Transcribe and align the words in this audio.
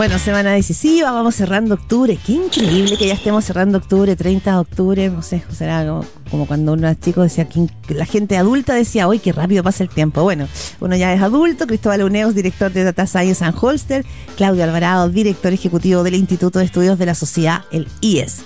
Bueno, 0.00 0.18
semana 0.18 0.52
decisiva, 0.52 1.10
vamos 1.10 1.34
cerrando 1.34 1.74
octubre. 1.74 2.18
Qué 2.24 2.32
increíble 2.32 2.96
que 2.96 3.08
ya 3.08 3.12
estemos 3.12 3.44
cerrando 3.44 3.76
octubre, 3.76 4.16
30 4.16 4.50
de 4.50 4.56
octubre. 4.56 5.10
No 5.10 5.20
sé, 5.20 5.42
será 5.52 5.84
como, 6.30 6.46
cuando 6.46 6.72
uno 6.72 6.94
chico 6.94 7.22
decía, 7.22 7.46
que 7.46 7.68
la 7.88 8.06
gente 8.06 8.38
adulta 8.38 8.72
decía, 8.72 9.06
hoy 9.06 9.18
qué 9.18 9.30
rápido 9.32 9.62
pasa 9.62 9.82
el 9.82 9.90
tiempo. 9.90 10.22
Bueno, 10.22 10.48
uno 10.80 10.96
ya 10.96 11.12
es 11.12 11.20
adulto. 11.20 11.66
Cristóbal 11.66 12.02
Uneos, 12.02 12.34
director 12.34 12.72
de 12.72 12.84
Data 12.84 13.06
Science 13.06 13.44
and 13.44 13.54
Holster. 13.60 14.06
Claudio 14.38 14.64
Alvarado, 14.64 15.10
director 15.10 15.52
ejecutivo 15.52 16.02
del 16.02 16.14
Instituto 16.14 16.60
de 16.60 16.64
Estudios 16.64 16.98
de 16.98 17.04
la 17.04 17.14
Sociedad, 17.14 17.64
el 17.70 17.86
IES. 18.00 18.44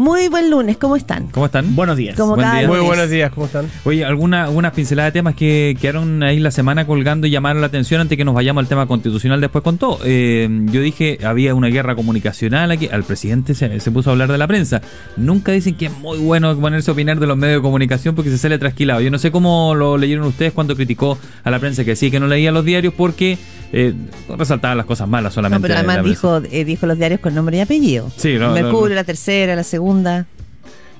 Muy 0.00 0.28
buen 0.28 0.48
lunes, 0.48 0.78
¿cómo 0.78 0.96
están? 0.96 1.26
¿Cómo 1.26 1.44
están? 1.44 1.76
Buenos 1.76 1.94
días. 1.94 2.18
Muy 2.18 2.80
buenos 2.80 3.10
días, 3.10 3.30
¿cómo 3.34 3.44
están? 3.44 3.70
Oye, 3.84 4.02
alguna, 4.02 4.44
algunas 4.44 4.72
pinceladas 4.72 5.12
de 5.12 5.18
temas 5.18 5.34
que 5.34 5.76
quedaron 5.78 6.22
ahí 6.22 6.38
la 6.38 6.50
semana 6.50 6.86
colgando 6.86 7.26
y 7.26 7.30
llamaron 7.30 7.60
la 7.60 7.66
atención 7.66 8.00
antes 8.00 8.16
que 8.16 8.24
nos 8.24 8.34
vayamos 8.34 8.62
al 8.62 8.66
tema 8.66 8.86
constitucional 8.86 9.42
después 9.42 9.62
con 9.62 9.76
todo. 9.76 9.98
Eh, 10.06 10.48
yo 10.72 10.80
dije, 10.80 11.18
había 11.22 11.54
una 11.54 11.68
guerra 11.68 11.96
comunicacional 11.96 12.70
aquí, 12.70 12.88
al 12.90 13.04
presidente 13.04 13.54
se, 13.54 13.90
puso 13.90 14.08
a 14.08 14.12
hablar 14.14 14.32
de 14.32 14.38
la 14.38 14.46
prensa. 14.46 14.80
Nunca 15.18 15.52
dicen 15.52 15.74
que 15.74 15.86
es 15.86 15.98
muy 15.98 16.16
bueno 16.16 16.58
ponerse 16.58 16.90
a 16.90 16.94
opinar 16.94 17.20
de 17.20 17.26
los 17.26 17.36
medios 17.36 17.58
de 17.58 17.62
comunicación 17.62 18.14
porque 18.14 18.30
se 18.30 18.38
sale 18.38 18.58
trasquilado. 18.58 19.02
Yo 19.02 19.10
no 19.10 19.18
sé 19.18 19.30
cómo 19.30 19.74
lo 19.74 19.98
leyeron 19.98 20.24
ustedes 20.26 20.54
cuando 20.54 20.76
criticó 20.76 21.18
a 21.44 21.50
la 21.50 21.58
prensa 21.58 21.84
que 21.84 21.94
sí, 21.94 22.10
que 22.10 22.20
no 22.20 22.26
leía 22.26 22.52
los 22.52 22.64
diarios 22.64 22.94
porque 22.94 23.36
eh, 23.72 23.94
resaltaba 24.36 24.74
las 24.74 24.86
cosas 24.86 25.08
malas 25.08 25.34
solamente. 25.34 25.68
No, 25.68 25.74
pero 25.74 25.78
además 25.78 26.04
dijo, 26.04 26.40
eh, 26.50 26.64
dijo 26.64 26.86
los 26.86 26.96
diarios 26.96 27.20
con 27.20 27.34
nombre 27.34 27.58
y 27.58 27.60
apellido. 27.60 28.10
Sí, 28.16 28.38
Mercurio, 28.38 28.96
la 28.96 29.04
tercera, 29.04 29.54
la 29.54 29.62
segunda. 29.62 29.89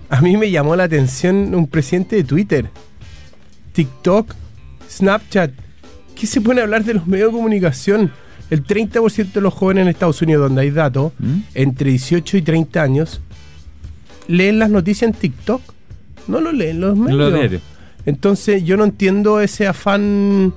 A 0.09 0.21
mí 0.21 0.37
me 0.37 0.51
llamó 0.51 0.75
la 0.77 0.85
atención 0.85 1.55
un 1.55 1.67
presidente 1.67 2.17
de 2.17 2.25
Twitter, 2.25 2.69
TikTok, 3.73 4.35
Snapchat. 4.89 5.53
¿Qué 6.15 6.27
se 6.27 6.41
puede 6.41 6.61
hablar 6.61 6.85
de 6.85 6.95
los 6.95 7.07
medios 7.07 7.33
de 7.33 7.37
comunicación? 7.37 8.11
El 8.51 8.65
30% 8.65 9.33
de 9.33 9.41
los 9.41 9.55
jóvenes 9.55 9.83
en 9.83 9.89
Estados 9.89 10.21
Unidos, 10.23 10.49
donde 10.49 10.63
hay 10.63 10.71
datos, 10.71 11.13
¿Mm? 11.19 11.39
entre 11.55 11.91
18 11.91 12.37
y 12.37 12.43
30 12.43 12.83
años, 12.83 13.21
leen 14.27 14.59
las 14.59 14.71
noticias 14.71 15.11
en 15.11 15.15
TikTok. 15.15 15.63
No 16.27 16.41
lo 16.41 16.51
leen 16.51 16.80
los 16.80 16.96
medios. 16.96 17.63
Entonces 18.07 18.65
yo 18.65 18.77
no 18.77 18.85
entiendo 18.85 19.41
ese 19.41 19.68
afán 19.68 20.52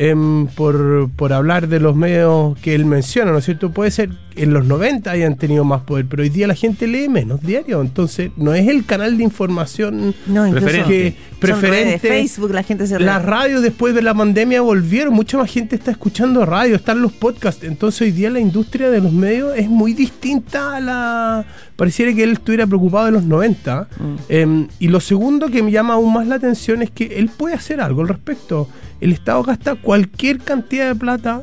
Em, 0.00 0.46
por, 0.46 1.10
por, 1.16 1.32
hablar 1.32 1.66
de 1.66 1.80
los 1.80 1.96
medios 1.96 2.56
que 2.60 2.76
él 2.76 2.84
menciona, 2.84 3.32
¿no 3.32 3.38
es 3.38 3.46
cierto? 3.46 3.72
Puede 3.72 3.90
ser 3.90 4.10
en 4.38 4.52
los 4.52 4.64
90 4.64 5.10
hayan 5.10 5.36
tenido 5.36 5.64
más 5.64 5.82
poder, 5.82 6.06
pero 6.08 6.22
hoy 6.22 6.28
día 6.28 6.46
la 6.46 6.54
gente 6.54 6.86
lee 6.86 7.08
menos 7.08 7.40
diario, 7.42 7.80
entonces 7.80 8.30
no 8.36 8.54
es 8.54 8.68
el 8.68 8.84
canal 8.84 9.16
de 9.18 9.24
información 9.24 10.14
preferente. 10.24 11.16
preferente. 11.38 12.08
Facebook, 12.08 12.52
la 12.52 12.62
gente 12.62 12.86
se 12.86 12.98
Las 12.98 13.24
radios 13.24 13.62
después 13.62 13.94
de 13.94 14.02
la 14.02 14.14
pandemia 14.14 14.60
volvieron, 14.60 15.14
mucha 15.14 15.38
más 15.38 15.50
gente 15.50 15.76
está 15.76 15.90
escuchando 15.90 16.44
radio, 16.46 16.76
están 16.76 17.02
los 17.02 17.12
podcasts, 17.12 17.64
entonces 17.64 18.02
hoy 18.02 18.10
día 18.12 18.30
la 18.30 18.40
industria 18.40 18.90
de 18.90 19.00
los 19.00 19.12
medios 19.12 19.56
es 19.56 19.68
muy 19.68 19.92
distinta 19.92 20.76
a 20.76 20.80
la... 20.80 21.44
Pareciera 21.76 22.12
que 22.12 22.24
él 22.24 22.32
estuviera 22.32 22.66
preocupado 22.66 23.06
de 23.06 23.12
los 23.12 23.22
90. 23.22 23.82
Mm. 23.82 24.16
Em, 24.28 24.68
y 24.80 24.88
lo 24.88 24.98
segundo 24.98 25.48
que 25.48 25.62
me 25.62 25.70
llama 25.70 25.94
aún 25.94 26.12
más 26.12 26.26
la 26.26 26.34
atención 26.34 26.82
es 26.82 26.90
que 26.90 27.18
él 27.18 27.28
puede 27.28 27.54
hacer 27.54 27.80
algo 27.80 28.02
al 28.02 28.08
respecto 28.08 28.68
el 29.00 29.12
Estado 29.12 29.42
gasta 29.42 29.74
cualquier 29.76 30.38
cantidad 30.38 30.88
de 30.88 30.94
plata 30.94 31.40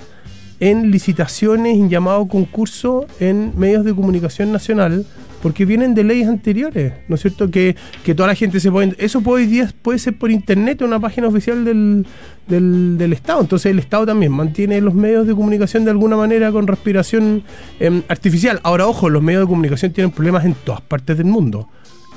en 0.59 0.91
licitaciones, 0.91 1.75
en 1.77 1.89
llamado 1.89 2.27
concurso 2.27 3.05
en 3.19 3.57
medios 3.57 3.83
de 3.85 3.93
comunicación 3.93 4.51
nacional, 4.51 5.05
porque 5.41 5.65
vienen 5.65 5.93
de 5.93 6.03
leyes 6.03 6.27
anteriores, 6.27 6.93
¿no 7.07 7.15
es 7.15 7.21
cierto? 7.21 7.51
Que, 7.51 7.75
toda 8.15 8.27
la 8.27 8.35
gente 8.35 8.59
se 8.59 8.71
puede... 8.71 8.95
Eso 8.97 9.21
hoy 9.25 9.45
día 9.45 9.71
puede 9.81 9.99
ser 9.99 10.17
por 10.17 10.31
internet 10.31 10.81
o 10.81 10.85
una 10.85 10.99
página 10.99 11.27
oficial 11.27 11.63
del, 11.63 12.07
del, 12.47 13.13
Estado. 13.13 13.41
Entonces 13.41 13.71
el 13.71 13.77
Estado 13.77 14.07
también 14.07 14.31
mantiene 14.31 14.81
los 14.81 14.95
medios 14.95 15.27
de 15.27 15.35
comunicación 15.35 15.85
de 15.85 15.91
alguna 15.91 16.15
manera 16.15 16.51
con 16.51 16.65
respiración 16.65 17.43
em, 17.79 18.01
artificial. 18.07 18.59
Ahora, 18.63 18.87
ojo, 18.87 19.09
los 19.09 19.21
medios 19.21 19.43
de 19.43 19.47
comunicación 19.47 19.91
tienen 19.91 20.09
problemas 20.09 20.45
en 20.45 20.55
todas 20.55 20.81
partes 20.81 21.17
del 21.17 21.27
mundo 21.27 21.69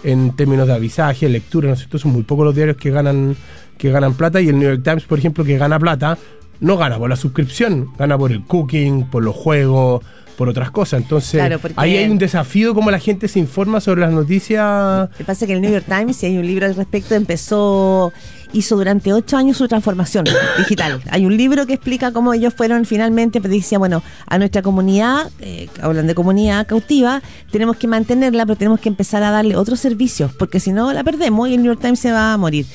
en 0.04 0.34
términos 0.36 0.66
de 0.66 0.74
avisaje, 0.74 1.28
lectura, 1.28 1.68
¿no 1.68 1.74
es 1.74 1.80
cierto? 1.80 1.98
Son 1.98 2.12
muy 2.12 2.22
pocos 2.22 2.44
los 2.44 2.54
diarios 2.54 2.76
que 2.76 2.90
ganan, 2.90 3.36
que 3.76 3.90
ganan 3.90 4.14
plata 4.14 4.40
y 4.40 4.48
el 4.48 4.58
New 4.58 4.68
York 4.68 4.82
Times, 4.82 5.04
por 5.04 5.18
ejemplo, 5.18 5.44
que 5.44 5.58
gana 5.58 5.78
plata, 5.78 6.16
no 6.60 6.76
gana 6.76 6.98
por 6.98 7.08
la 7.08 7.16
suscripción, 7.16 7.90
gana 7.98 8.18
por 8.18 8.32
el 8.32 8.44
cooking, 8.44 9.04
por 9.04 9.22
los 9.22 9.34
juegos, 9.34 10.04
por 10.36 10.48
otras 10.48 10.70
cosas. 10.70 11.02
Entonces, 11.02 11.42
ahí 11.76 11.96
hay 11.96 12.08
un 12.08 12.18
desafío 12.18 12.74
como 12.74 12.90
la 12.90 13.00
gente 13.00 13.26
se 13.26 13.40
informa 13.40 13.80
sobre 13.80 14.02
las 14.02 14.12
noticias. 14.12 15.10
Lo 15.10 15.16
que 15.16 15.24
pasa 15.24 15.44
es 15.44 15.48
que 15.48 15.54
el 15.54 15.60
New 15.60 15.72
York 15.72 15.86
Times, 15.86 16.16
si 16.16 16.26
hay 16.26 16.38
un 16.38 16.46
libro 16.46 16.66
al 16.66 16.76
respecto, 16.76 17.14
empezó 17.14 18.12
hizo 18.52 18.76
durante 18.76 19.12
ocho 19.12 19.36
años 19.36 19.56
su 19.56 19.68
transformación 19.68 20.24
digital. 20.58 21.02
Hay 21.10 21.26
un 21.26 21.36
libro 21.36 21.66
que 21.66 21.74
explica 21.74 22.12
cómo 22.12 22.32
ellos 22.32 22.54
fueron 22.54 22.84
finalmente, 22.84 23.40
pero 23.40 23.52
decía, 23.52 23.78
bueno, 23.78 24.02
a 24.26 24.38
nuestra 24.38 24.62
comunidad, 24.62 25.30
eh, 25.40 25.68
hablan 25.82 26.06
de 26.06 26.14
comunidad 26.14 26.66
cautiva, 26.66 27.22
tenemos 27.50 27.76
que 27.76 27.88
mantenerla, 27.88 28.46
pero 28.46 28.56
tenemos 28.56 28.80
que 28.80 28.88
empezar 28.88 29.22
a 29.22 29.30
darle 29.30 29.56
otros 29.56 29.80
servicios, 29.80 30.32
porque 30.32 30.60
si 30.60 30.72
no 30.72 30.92
la 30.92 31.04
perdemos 31.04 31.48
y 31.48 31.54
el 31.54 31.62
New 31.62 31.72
York 31.72 31.80
Times 31.82 32.00
se 32.00 32.12
va 32.12 32.32
a 32.32 32.36
morir. 32.36 32.66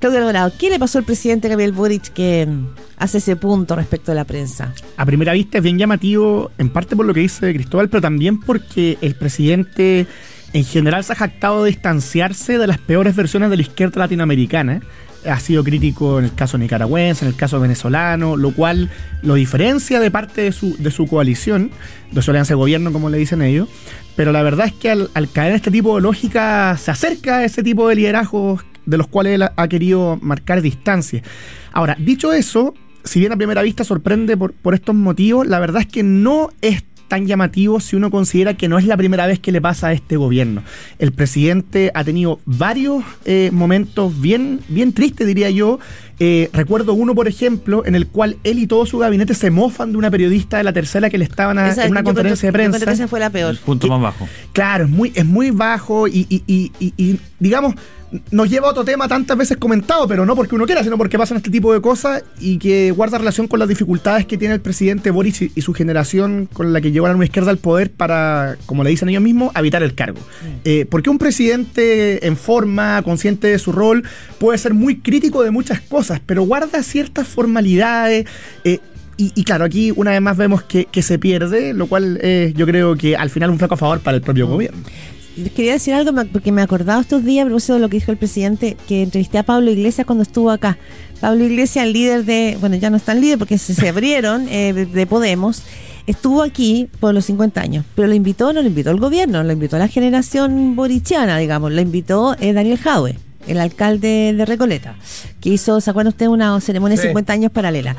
Claudio 0.00 0.20
Alvarado, 0.20 0.50
¿qué 0.58 0.70
le 0.70 0.78
pasó 0.78 0.96
al 0.96 1.04
presidente 1.04 1.48
Gabriel 1.48 1.72
Boric 1.72 2.14
que 2.14 2.46
mm, 2.46 2.68
hace 2.96 3.18
ese 3.18 3.36
punto 3.36 3.76
respecto 3.76 4.12
a 4.12 4.14
la 4.14 4.24
prensa? 4.24 4.72
A 4.96 5.04
primera 5.04 5.34
vista 5.34 5.58
es 5.58 5.64
bien 5.64 5.76
llamativo, 5.76 6.50
en 6.56 6.70
parte 6.70 6.96
por 6.96 7.04
lo 7.04 7.12
que 7.12 7.20
dice 7.20 7.52
Cristóbal, 7.52 7.90
pero 7.90 8.00
también 8.00 8.40
porque 8.40 8.96
el 9.02 9.14
presidente 9.14 10.06
en 10.54 10.64
general 10.64 11.04
se 11.04 11.12
ha 11.12 11.16
jactado 11.16 11.64
de 11.64 11.70
distanciarse 11.70 12.56
de 12.56 12.66
las 12.66 12.78
peores 12.78 13.14
versiones 13.14 13.50
de 13.50 13.56
la 13.56 13.62
izquierda 13.62 14.00
latinoamericana 14.00 14.80
ha 15.26 15.38
sido 15.38 15.62
crítico 15.64 16.18
en 16.18 16.26
el 16.26 16.34
caso 16.34 16.56
nicaragüense, 16.56 17.24
en 17.24 17.30
el 17.30 17.36
caso 17.36 17.60
venezolano, 17.60 18.36
lo 18.36 18.52
cual 18.52 18.90
lo 19.22 19.34
diferencia 19.34 20.00
de 20.00 20.10
parte 20.10 20.42
de 20.42 20.52
su, 20.52 20.76
de 20.78 20.90
su 20.90 21.06
coalición, 21.06 21.70
de 22.10 22.22
su 22.22 22.30
alianza 22.30 22.54
de 22.54 22.58
gobierno, 22.58 22.92
como 22.92 23.10
le 23.10 23.18
dicen 23.18 23.42
ellos. 23.42 23.68
Pero 24.16 24.32
la 24.32 24.42
verdad 24.42 24.66
es 24.66 24.72
que 24.72 24.90
al, 24.90 25.10
caer 25.32 25.50
en 25.50 25.56
este 25.56 25.70
tipo 25.70 25.96
de 25.96 26.02
lógica, 26.02 26.76
se 26.78 26.90
acerca 26.90 27.38
a 27.38 27.44
ese 27.44 27.62
tipo 27.62 27.88
de 27.88 27.96
liderazgos 27.96 28.64
de 28.90 28.98
los 28.98 29.06
cuales 29.06 29.34
él 29.34 29.48
ha, 29.54 29.68
querido 29.68 30.18
marcar 30.20 30.60
distancia. 30.60 31.22
Ahora, 31.72 31.96
dicho 31.98 32.32
eso, 32.32 32.74
si 33.04 33.20
bien 33.20 33.32
a 33.32 33.36
primera 33.36 33.62
vista 33.62 33.84
sorprende 33.84 34.36
por, 34.36 34.52
por 34.52 34.74
estos 34.74 34.94
motivos, 34.94 35.46
la 35.46 35.60
verdad 35.60 35.82
es 35.82 35.86
que 35.86 36.02
no 36.02 36.50
es 36.60 36.82
tan 37.10 37.26
llamativo 37.26 37.80
si 37.80 37.96
uno 37.96 38.10
considera 38.10 38.54
que 38.54 38.68
no 38.68 38.78
es 38.78 38.86
la 38.86 38.96
primera 38.96 39.26
vez 39.26 39.40
que 39.40 39.50
le 39.50 39.60
pasa 39.60 39.88
a 39.88 39.92
este 39.92 40.16
gobierno. 40.16 40.62
El 41.00 41.10
presidente 41.12 41.90
ha 41.92 42.04
tenido 42.04 42.38
varios 42.44 43.02
eh, 43.24 43.50
momentos 43.52 44.18
bien, 44.20 44.60
bien 44.68 44.92
tristes, 44.92 45.26
diría 45.26 45.50
yo. 45.50 45.80
Eh, 46.22 46.50
recuerdo 46.52 46.92
uno, 46.92 47.14
por 47.14 47.28
ejemplo, 47.28 47.82
en 47.86 47.94
el 47.94 48.06
cual 48.06 48.36
él 48.44 48.58
y 48.58 48.66
todo 48.66 48.84
su 48.84 48.98
gabinete 48.98 49.34
se 49.34 49.50
mofan 49.50 49.92
de 49.92 49.96
una 49.96 50.10
periodista 50.10 50.58
de 50.58 50.64
la 50.64 50.72
tercera 50.74 51.08
que 51.08 51.16
le 51.16 51.24
estaban 51.24 51.58
en 51.58 51.90
una 51.90 52.02
conferencia 52.02 52.48
de 52.48 52.52
prensa. 52.52 52.92
Esa 52.92 53.08
fue 53.08 53.20
la 53.20 53.30
peor. 53.30 53.56
punto 53.58 53.88
más 53.88 54.02
bajo. 54.02 54.28
Claro, 54.52 54.84
es 54.84 54.90
muy, 54.90 55.12
es 55.14 55.24
muy 55.24 55.50
bajo 55.50 56.06
y, 56.06 56.26
y, 56.28 56.42
y, 56.46 56.72
y 56.98 57.18
digamos 57.38 57.74
nos 58.30 58.50
lleva 58.50 58.68
a 58.68 58.70
otro 58.70 58.84
tema 58.84 59.06
tantas 59.08 59.36
veces 59.36 59.56
comentado, 59.56 60.08
pero 60.08 60.26
no 60.26 60.34
porque 60.34 60.54
uno 60.54 60.66
quiera, 60.66 60.82
sino 60.82 60.98
porque 60.98 61.18
pasan 61.18 61.36
este 61.36 61.50
tipo 61.50 61.72
de 61.72 61.80
cosas 61.80 62.24
y 62.40 62.58
que 62.58 62.90
guarda 62.90 63.18
relación 63.18 63.46
con 63.46 63.58
las 63.58 63.68
dificultades 63.68 64.26
que 64.26 64.36
tiene 64.36 64.54
el 64.54 64.60
presidente 64.60 65.10
Boris 65.10 65.42
y, 65.42 65.60
su 65.60 65.74
generación 65.74 66.48
con 66.52 66.72
la 66.72 66.80
que 66.80 66.90
lleva 66.90 67.10
a 67.10 67.14
la 67.14 67.24
izquierda 67.24 67.50
al 67.50 67.58
poder 67.58 67.90
para, 67.90 68.56
como 68.66 68.82
le 68.82 68.90
dicen 68.90 69.08
ellos 69.10 69.22
mismos, 69.22 69.52
habitar 69.54 69.82
el 69.82 69.94
cargo. 69.94 70.18
Eh, 70.64 70.86
porque 70.90 71.10
un 71.10 71.18
presidente 71.18 72.26
en 72.26 72.36
forma, 72.36 73.02
consciente 73.02 73.48
de 73.48 73.58
su 73.58 73.72
rol, 73.72 74.04
puede 74.38 74.58
ser 74.58 74.74
muy 74.74 74.96
crítico 74.96 75.42
de 75.42 75.50
muchas 75.50 75.80
cosas, 75.80 76.09
pero 76.24 76.42
guarda 76.42 76.82
ciertas 76.82 77.28
formalidades. 77.28 78.26
Eh, 78.64 78.80
y, 79.22 79.44
claro, 79.44 79.66
aquí 79.66 79.92
una 79.94 80.12
vez 80.12 80.22
más 80.22 80.38
vemos 80.38 80.62
que, 80.62 80.88
se 81.02 81.18
pierde, 81.18 81.74
lo 81.74 81.86
cual 81.88 82.18
yo 82.56 82.64
creo 82.64 82.96
que 82.96 83.16
al 83.16 83.28
final 83.28 83.50
un 83.50 83.58
flaco 83.58 83.74
a 83.74 83.76
favor 83.76 84.00
para 84.00 84.16
el 84.16 84.22
propio 84.22 84.46
mm. 84.46 84.50
gobierno 84.50 84.82
quería 85.48 85.72
decir 85.72 85.94
algo 85.94 86.12
porque 86.32 86.52
me 86.52 86.62
acordaba 86.62 87.00
estos 87.00 87.24
días, 87.24 87.46
a 87.46 87.72
de 87.74 87.80
lo 87.80 87.88
que 87.88 87.96
dijo 87.96 88.10
el 88.10 88.18
presidente, 88.18 88.76
que 88.88 89.02
entrevisté 89.02 89.38
a 89.38 89.42
Pablo 89.42 89.70
Iglesias 89.70 90.06
cuando 90.06 90.22
estuvo 90.22 90.50
acá. 90.50 90.78
Pablo 91.20 91.44
Iglesias, 91.44 91.84
el 91.86 91.92
líder 91.92 92.24
de, 92.24 92.56
bueno, 92.60 92.76
ya 92.76 92.90
no 92.90 92.96
está 92.96 93.12
el 93.12 93.20
líder 93.20 93.38
porque 93.38 93.58
se, 93.58 93.88
abrieron 93.88 94.48
eh, 94.48 94.72
de 94.72 95.06
Podemos, 95.06 95.62
estuvo 96.06 96.42
aquí 96.42 96.88
por 96.98 97.14
los 97.14 97.26
50 97.26 97.60
años, 97.60 97.84
pero 97.94 98.08
lo 98.08 98.14
invitó, 98.14 98.52
no 98.52 98.62
lo 98.62 98.68
invitó 98.68 98.90
el 98.90 98.98
gobierno, 98.98 99.42
lo 99.42 99.52
invitó 99.52 99.78
la 99.78 99.88
generación 99.88 100.76
borichiana, 100.76 101.38
digamos, 101.38 101.72
lo 101.72 101.80
invitó 101.80 102.36
eh, 102.40 102.52
Daniel 102.52 102.78
Jaue, 102.78 103.16
el 103.46 103.60
alcalde 103.60 104.32
de 104.36 104.44
Recoleta, 104.44 104.96
que 105.40 105.50
hizo, 105.50 105.80
¿se 105.80 105.90
acuerdan 105.90 106.12
ustedes, 106.12 106.30
una 106.30 106.60
ceremonia 106.60 106.96
de 106.96 107.02
50 107.04 107.32
años 107.32 107.52
paralela? 107.52 107.96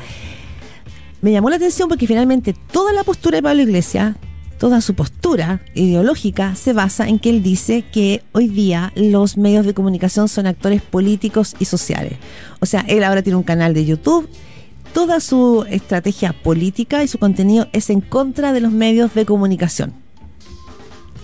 Me 1.20 1.32
llamó 1.32 1.50
la 1.50 1.56
atención 1.56 1.88
porque 1.88 2.06
finalmente 2.06 2.54
toda 2.72 2.92
la 2.92 3.04
postura 3.04 3.36
de 3.36 3.42
Pablo 3.42 3.62
Iglesias 3.62 4.16
toda 4.62 4.80
su 4.80 4.94
postura 4.94 5.60
ideológica 5.74 6.54
se 6.54 6.72
basa 6.72 7.08
en 7.08 7.18
que 7.18 7.30
él 7.30 7.42
dice 7.42 7.82
que 7.82 8.22
hoy 8.30 8.46
día 8.46 8.92
los 8.94 9.36
medios 9.36 9.66
de 9.66 9.74
comunicación 9.74 10.28
son 10.28 10.46
actores 10.46 10.80
políticos 10.80 11.56
y 11.58 11.64
sociales. 11.64 12.12
O 12.60 12.66
sea, 12.66 12.84
él 12.86 13.02
ahora 13.02 13.22
tiene 13.22 13.38
un 13.38 13.42
canal 13.42 13.74
de 13.74 13.84
YouTube, 13.84 14.28
toda 14.94 15.18
su 15.18 15.66
estrategia 15.68 16.32
política 16.32 17.02
y 17.02 17.08
su 17.08 17.18
contenido 17.18 17.66
es 17.72 17.90
en 17.90 18.00
contra 18.00 18.52
de 18.52 18.60
los 18.60 18.70
medios 18.70 19.12
de 19.14 19.26
comunicación. 19.26 19.94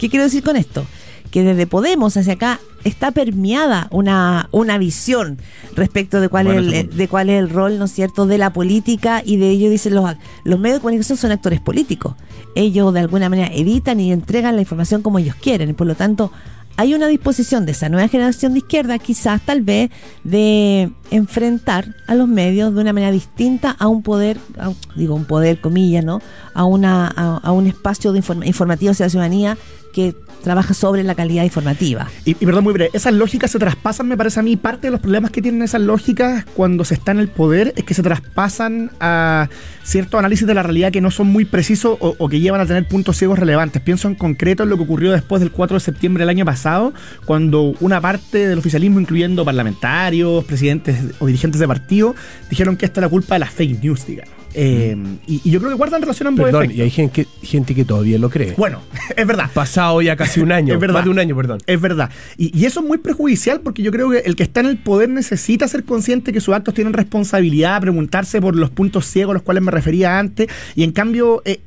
¿Qué 0.01 0.09
quiero 0.09 0.25
decir 0.25 0.43
con 0.43 0.57
esto? 0.57 0.85
Que 1.31 1.45
desde 1.45 1.69
Podemos 1.69 2.17
hacia 2.17 2.33
acá 2.33 2.59
está 2.89 3.11
permeada 3.13 3.87
una, 3.91 4.49
una 4.53 4.79
visión 4.79 5.39
respecto 5.75 6.21
de 6.21 6.29
cuál, 6.29 6.47
Bueno, 6.47 6.61
es 6.73 6.75
el, 6.85 6.97
de 6.97 7.09
cuál 7.09 7.31
es 7.31 7.39
el 7.39 7.51
rol, 7.51 7.79
¿no 7.79 7.85
es 7.85 7.93
cierto?, 7.93 8.27
de 8.27 8.39
la 8.39 8.53
política 8.53 9.23
y 9.25 9.37
de 9.37 9.51
ello 9.51 9.71
dicen 9.71 9.95
los, 9.95 10.11
los 10.45 10.59
medios 10.59 10.79
de 10.79 10.81
comunicación 10.83 11.17
son 11.19 11.31
actores 11.33 11.61
políticos. 11.61 12.15
Ellos 12.55 12.93
de 12.93 13.01
alguna 13.01 13.29
manera 13.29 13.49
editan 13.55 14.01
y 14.01 14.13
entregan 14.13 14.57
la 14.57 14.63
información 14.63 15.03
como 15.03 15.19
ellos 15.19 15.37
quieren. 15.37 15.75
Por 15.75 15.87
lo 15.87 15.95
tanto, 15.95 16.33
hay 16.77 16.95
una 16.95 17.09
disposición 17.09 17.67
de 17.67 17.73
esa 17.73 17.89
nueva 17.89 18.07
generación 18.09 18.53
de 18.53 18.59
izquierda, 18.61 18.99
quizás 19.01 19.41
tal 19.43 19.63
vez, 19.63 19.91
de 20.23 20.91
enfrentar 21.11 21.95
a 22.07 22.15
los 22.15 22.29
medios 22.29 22.73
de 22.75 22.81
una 22.81 22.93
manera 22.93 23.11
distinta 23.13 23.75
a 23.79 23.89
un 23.89 24.03
poder, 24.03 24.39
a- 24.59 24.73
digo 24.95 25.15
un 25.17 25.25
poder, 25.25 25.61
comillas, 25.61 26.05
¿no? 26.05 26.21
A, 26.55 26.65
una, 26.65 27.09
a, 27.17 27.39
a 27.39 27.53
un 27.53 27.67
espacio 27.67 28.13
de 28.13 28.21
informa- 28.21 28.47
informativo 28.47 28.93
hacia 28.93 29.07
la 29.07 29.11
ciudadanía 29.11 29.59
que 29.93 30.15
trabaja 30.43 30.75
sobre 30.75 31.03
la 31.05 31.15
calidad 31.15 31.45
informativa. 31.45 32.09
Y, 32.25 32.31
y 32.31 32.47
perdón, 32.47 32.65
muy 32.65 32.73
breve, 32.73 32.91
esas 32.93 33.13
lógicas 33.13 33.51
se 33.51 33.59
traspasan, 33.59 34.09
me 34.09 34.17
parece 34.17 34.41
a 34.41 34.43
mí, 34.43 34.57
parte 34.57 34.89
de 34.89 34.91
los 34.93 35.01
problemas 35.01 35.31
que 35.31 35.43
tienen 35.43 35.63
esas 35.63 35.81
lógicas 35.81 36.45
cuando 36.55 36.85
se 36.85 36.95
está 36.95 37.13
en 37.13 37.19
el 37.19 37.29
poder 37.29 37.73
es 37.77 37.85
que 37.85 37.95
se 37.95 38.03
traspasan 38.03 38.91
a 39.01 39.49
cierto 39.83 40.19
análisis 40.19 40.47
de 40.47 40.55
la 40.55 40.63
realidad 40.63 40.93
que 40.93 41.01
no 41.01 41.11
son 41.11 41.29
muy 41.29 41.45
precisos 41.45 41.97
o, 42.01 42.15
o 42.19 42.29
que 42.29 42.41
llevan 42.41 42.61
a 42.61 42.67
tener 42.67 42.87
puntos 42.87 43.17
ciegos 43.17 43.39
relevantes. 43.39 43.83
Pienso 43.83 44.09
en 44.09 44.15
concreto 44.15 44.63
en 44.63 44.69
lo 44.69 44.77
que 44.77 44.83
ocurrió 44.83 45.13
después 45.13 45.41
del 45.41 45.51
4 45.51 45.77
de 45.77 45.81
septiembre 45.81 46.23
del 46.23 46.31
año 46.31 46.45
pasado, 46.45 46.93
cuando 47.25 47.75
una 47.81 48.01
parte 48.01 48.49
del 48.49 48.59
oficialismo, 48.59 49.01
incluyendo 49.01 49.45
parlamentarios, 49.45 50.45
presidentes 50.45 50.99
o 51.19 51.27
dirigentes 51.27 51.61
de 51.61 51.69
partido, 51.69 52.15
dijeron 52.51 52.77
que 52.77 52.87
esta 52.87 53.01
era 53.01 53.09
culpa 53.09 53.35
de 53.35 53.41
las 53.41 53.51
fake 53.51 53.83
news, 53.83 54.07
digamos. 54.07 54.38
Eh, 54.61 54.97
y, 55.29 55.41
y 55.45 55.51
yo 55.53 55.61
creo 55.61 55.71
que 55.71 55.77
guardan 55.77 56.01
relación 56.03 56.27
a 56.27 56.29
ambos 56.31 56.47
Perdón, 56.47 56.65
efectos. 56.65 56.79
y 56.79 56.83
hay 56.83 56.91
gente 56.91 57.25
que, 57.25 57.47
gente 57.47 57.75
que 57.77 57.85
todavía 57.85 58.19
lo 58.19 58.29
cree. 58.29 58.55
Bueno, 58.57 58.81
es 59.17 59.27
verdad. 59.27 59.51
Pasado 59.55 60.03
ya 60.03 60.17
casi 60.17 60.41
un 60.41 60.51
año. 60.61 60.75
Es 60.75 60.81
verdad. 60.81 60.95
Más 60.95 61.05
de 61.05 61.11
un 61.11 61.19
año, 61.21 61.37
perdón. 61.37 61.61
Es 61.67 61.81
verdad. 61.81 62.11
Y, 62.37 62.59
y 62.59 62.65
eso 62.67 62.81
es 62.81 62.87
muy 62.87 62.99
perjudicial 62.99 63.61
porque 63.61 63.83
yo 63.83 63.93
creo 63.93 64.11
que 64.11 64.19
el 64.19 64.35
que 64.35 64.43
está 64.43 64.61
en 64.61 64.67
el 64.67 64.79
poder 64.79 65.09
necesita 65.11 65.69
ser 65.69 65.85
consciente 65.85 66.33
que 66.33 66.41
sus 66.41 66.55
actos 66.55 66.75
tienen 66.75 66.93
responsabilidad, 66.93 67.81
preguntarse 67.81 68.41
por 68.41 68.57
los 68.57 68.71
puntos 68.71 69.07
ciegos 69.07 69.33
a 69.33 69.35
los 69.35 69.43
cuales 69.43 69.63
me 69.63 69.71
refería 69.71 70.19
antes. 70.19 70.49
Y 70.75 70.83
en 70.83 70.91
cambio, 70.91 71.41
eh, 71.45 71.61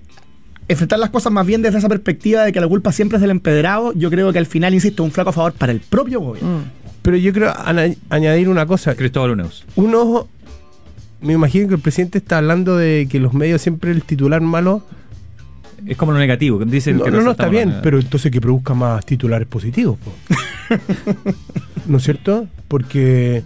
enfrentar 0.67 0.99
las 0.99 1.11
cosas 1.11 1.31
más 1.31 1.45
bien 1.45 1.61
desde 1.61 1.77
esa 1.77 1.87
perspectiva 1.89 2.43
de 2.43 2.51
que 2.51 2.59
la 2.59 2.67
culpa 2.67 2.91
siempre 2.91 3.17
es 3.17 3.21
del 3.21 3.31
empedrado, 3.31 3.93
yo 3.93 4.09
creo 4.09 4.31
que 4.33 4.39
al 4.39 4.45
final, 4.45 4.73
insisto, 4.73 5.03
es 5.03 5.07
un 5.07 5.11
flaco 5.13 5.31
favor 5.31 5.53
para 5.53 5.71
el 5.71 5.79
propio 5.79 6.19
gobierno. 6.19 6.63
Pero 7.01 7.17
yo 7.17 7.33
creo 7.33 7.51
añadir 8.09 8.47
una 8.47 8.65
cosa. 8.67 8.93
Cristóbal 8.95 9.31
Uneus. 9.31 9.65
Uno, 9.75 10.27
me 11.21 11.33
imagino 11.33 11.67
que 11.67 11.75
el 11.75 11.79
presidente 11.81 12.17
está 12.17 12.37
hablando 12.39 12.77
de 12.77 13.07
que 13.09 13.19
los 13.19 13.33
medios 13.33 13.61
siempre 13.61 13.91
el 13.91 14.03
titular 14.03 14.41
malo. 14.41 14.83
Es 15.85 15.97
como 15.97 16.11
lo 16.11 16.19
negativo. 16.19 16.59
que 16.59 16.65
Dicen 16.65 16.97
No, 16.97 17.03
que 17.05 17.11
no, 17.11 17.21
no, 17.21 17.31
está 17.31 17.47
bien, 17.47 17.77
pero 17.81 17.99
entonces 17.99 18.31
que 18.31 18.39
produzca 18.39 18.73
más 18.73 19.05
titulares 19.05 19.47
positivos. 19.47 19.97
po. 19.97 20.13
¿No 21.87 21.97
es 21.97 22.03
cierto? 22.03 22.47
Porque 22.67 23.43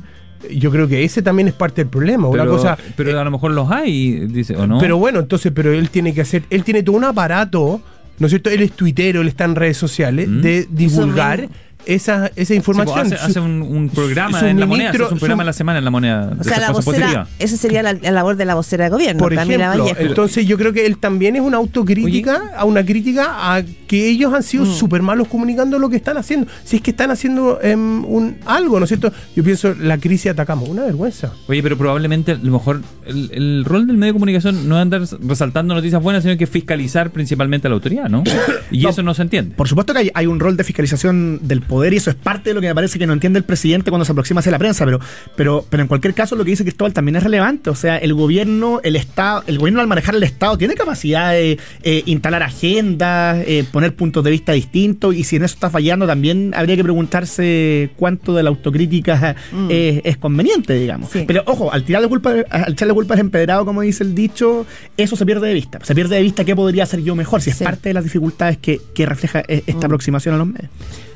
yo 0.52 0.70
creo 0.72 0.88
que 0.88 1.04
ese 1.04 1.22
también 1.22 1.48
es 1.48 1.54
parte 1.54 1.82
del 1.84 1.90
problema. 1.90 2.30
Pero, 2.30 2.44
una 2.44 2.52
cosa, 2.52 2.78
pero 2.96 3.12
eh, 3.12 3.20
a 3.20 3.24
lo 3.24 3.32
mejor 3.32 3.52
los 3.52 3.72
hay, 3.72 4.28
dice, 4.28 4.56
¿o 4.58 4.68
no? 4.68 4.80
Pero 4.80 4.98
bueno, 4.98 5.20
entonces, 5.20 5.52
pero 5.56 5.72
él 5.74 5.90
tiene 5.90 6.14
que 6.14 6.22
hacer, 6.22 6.44
él 6.50 6.64
tiene 6.64 6.84
todo 6.84 6.98
un 6.98 7.06
aparato, 7.06 7.82
¿no 8.20 8.28
es 8.28 8.32
cierto? 8.32 8.50
Él 8.50 8.62
es 8.62 8.74
tuitero, 8.74 9.22
él 9.22 9.28
está 9.30 9.46
en 9.46 9.56
redes 9.56 9.78
sociales, 9.78 10.28
Mm. 10.28 10.42
de 10.42 10.68
divulgar 10.70 11.48
esa, 11.86 12.28
esa 12.28 12.32
Sí, 12.36 12.46
pues, 12.46 12.52
información. 12.52 13.14
hace, 13.14 13.40
un, 13.40 13.62
un 13.62 13.90
programa 13.90 14.40
su 14.40 14.46
en 14.46 14.60
la 14.60 14.66
moneda, 14.66 14.90
hace 14.92 15.02
un 15.04 15.10
programa 15.20 15.36
su- 15.36 15.42
en 15.42 15.46
la 15.48 15.54
semana 15.54 15.80
en 15.80 15.86
la 15.86 15.92
moneda. 15.92 16.34
O 16.40 16.44
sea, 16.44 16.60
la 16.60 16.72
vocera, 16.72 17.28
esa 17.40 17.58
sería 17.58 17.84
la, 17.84 17.94
la 17.94 18.12
labor 18.12 18.36
de 18.36 18.46
la 18.46 18.56
vocera 18.56 18.86
de 18.86 18.90
gobierno, 18.90 19.20
Por 19.20 19.34
ejemplo, 19.34 19.58
Vallejo. 19.60 19.96
entonces 20.00 20.46
yo 20.48 20.58
creo 20.58 20.74
que 20.74 20.86
él 20.86 20.98
también 20.98 21.36
es 21.36 21.42
una 21.42 21.58
autocrítica, 21.58 22.52
a 22.58 22.66
una 22.66 22.86
crítica 22.86 23.56
a 23.56 23.64
que 23.88 24.10
ellos 24.10 24.34
han 24.34 24.44
sido 24.44 24.66
Mm. 24.66 24.74
súper 24.74 25.02
malos 25.02 25.28
comunicando 25.28 25.78
lo 25.80 25.90
que 25.90 25.96
están 25.98 26.18
haciendo. 26.18 26.48
Si 26.64 26.78
es 26.78 26.82
que 26.82 26.92
están 26.92 27.12
haciendo 27.12 27.60
em, 27.62 28.04
un 28.06 28.38
algo, 28.46 28.80
¿no 28.80 28.86
es 28.86 28.90
cierto? 28.90 29.12
Yo 29.36 29.44
pienso, 29.44 29.74
la 29.76 29.98
crisis 29.98 30.24
de 30.26 30.30
Atacama, 30.32 30.64
una 30.64 30.84
vergüenza. 30.84 31.32
Oye, 31.48 31.62
pero 31.62 31.78
probablemente 31.78 32.32
a 32.34 32.36
lo 32.42 32.52
mejor 32.52 32.82
el, 33.06 33.30
el 33.34 33.66
rol 33.66 33.86
del 33.88 33.98
medio 33.98 34.14
de 34.14 34.16
comunicación 34.16 34.68
no 34.68 34.76
es 34.78 34.82
andar 34.82 35.02
resaltando 35.22 35.74
noticias 35.76 36.02
buenas, 36.02 36.24
sino 36.24 36.38
que 36.38 36.48
fiscalizar 36.48 37.12
principalmente 37.12 37.68
a 37.68 37.70
la 37.70 37.76
autoridad, 37.76 38.10
¿no? 38.10 38.24
Y 38.72 38.82
No. 38.84 38.90
eso 38.90 39.04
no 39.04 39.14
se 39.14 39.22
entiende. 39.22 39.56
Por 39.56 39.68
supuesto 39.68 39.94
que 39.94 40.00
hay, 40.00 40.12
hay 40.14 40.26
un 40.26 40.40
rol 40.40 40.58
de 40.58 40.64
fiscalización 40.64 41.40
del 41.44 41.62
poder 41.62 41.75
y 41.84 41.98
eso 41.98 42.10
es 42.10 42.16
parte 42.16 42.50
de 42.50 42.54
lo 42.54 42.62
que 42.62 42.68
me 42.68 42.76
parece 42.76 42.98
que 43.00 43.06
no 43.08 43.14
entiende 43.14 43.40
el 43.40 43.46
presidente 43.46 43.90
cuando 43.92 44.06
se 44.06 44.12
aproxima 44.12 44.40
hacia 44.40 44.52
la 44.52 44.60
prensa, 44.60 44.86
pero, 44.86 45.00
pero, 45.36 45.66
pero 45.70 45.82
en 45.82 45.88
cualquier 45.88 46.14
caso 46.14 46.36
lo 46.36 46.44
que 46.46 46.52
dice 46.52 46.64
Cristóbal 46.64 46.94
también 46.94 47.16
es 47.18 47.24
relevante. 47.24 47.70
O 47.70 47.76
sea, 47.76 47.98
el 47.98 48.14
gobierno, 48.14 48.80
el 48.84 48.96
Estado, 48.96 49.44
el 49.48 49.58
gobierno 49.58 49.82
al 49.82 49.88
manejar 49.88 50.16
el 50.16 50.24
Estado 50.24 50.58
tiene 50.58 50.76
capacidad 50.76 51.32
de 51.32 51.58
eh, 51.84 52.04
instalar 52.06 52.44
agendas, 52.44 53.44
eh, 53.48 53.66
poner 53.72 53.96
puntos 53.96 54.24
de 54.24 54.32
vista 54.32 54.52
distintos, 54.54 55.16
y 55.16 55.24
si 55.24 55.36
en 55.38 55.44
eso 55.44 55.54
está 55.56 55.70
fallando, 55.70 56.06
también 56.08 56.54
habría 56.56 56.76
que 56.76 56.84
preguntarse 56.84 57.90
cuánto 57.96 58.34
de 58.34 58.44
la 58.44 58.50
autocrítica 58.50 59.36
Mm. 59.52 59.68
es 59.70 60.18
conveniente, 60.18 60.74
digamos. 60.74 61.10
Sí. 61.12 61.24
Pero 61.28 61.44
ojo, 61.46 61.72
al 61.72 61.84
tirarle 61.84 62.08
culpa, 62.08 62.34
al 62.50 62.74
echarle 62.74 62.94
culpa 62.94 63.14
al 63.14 63.20
empedrado, 63.22 63.66
como 63.66 63.82
dice 63.82 64.04
el 64.04 64.14
dicho, 64.16 64.66
eso 64.98 65.16
se 65.16 65.26
pierde 65.26 65.48
de 65.48 65.54
vista. 65.54 65.80
Se 65.84 65.96
pierde 65.96 66.16
de 66.18 66.22
vista 66.22 66.44
qué 66.44 66.56
podría 66.56 66.84
hacer 66.84 67.02
yo 67.02 67.16
mejor, 67.16 67.42
si 67.42 67.50
es 67.52 67.58
Sí. 67.58 67.64
parte 67.64 67.90
de 67.90 67.94
las 67.94 68.04
dificultades 68.04 68.58
que, 68.58 68.80
que 68.94 69.06
refleja 69.06 69.44
eh, 69.48 69.64
esta 69.66 69.82
Mm. 69.82 69.86
aproximación 69.86 70.36
a 70.36 70.38
los 70.40 70.48
medios. 70.48 70.70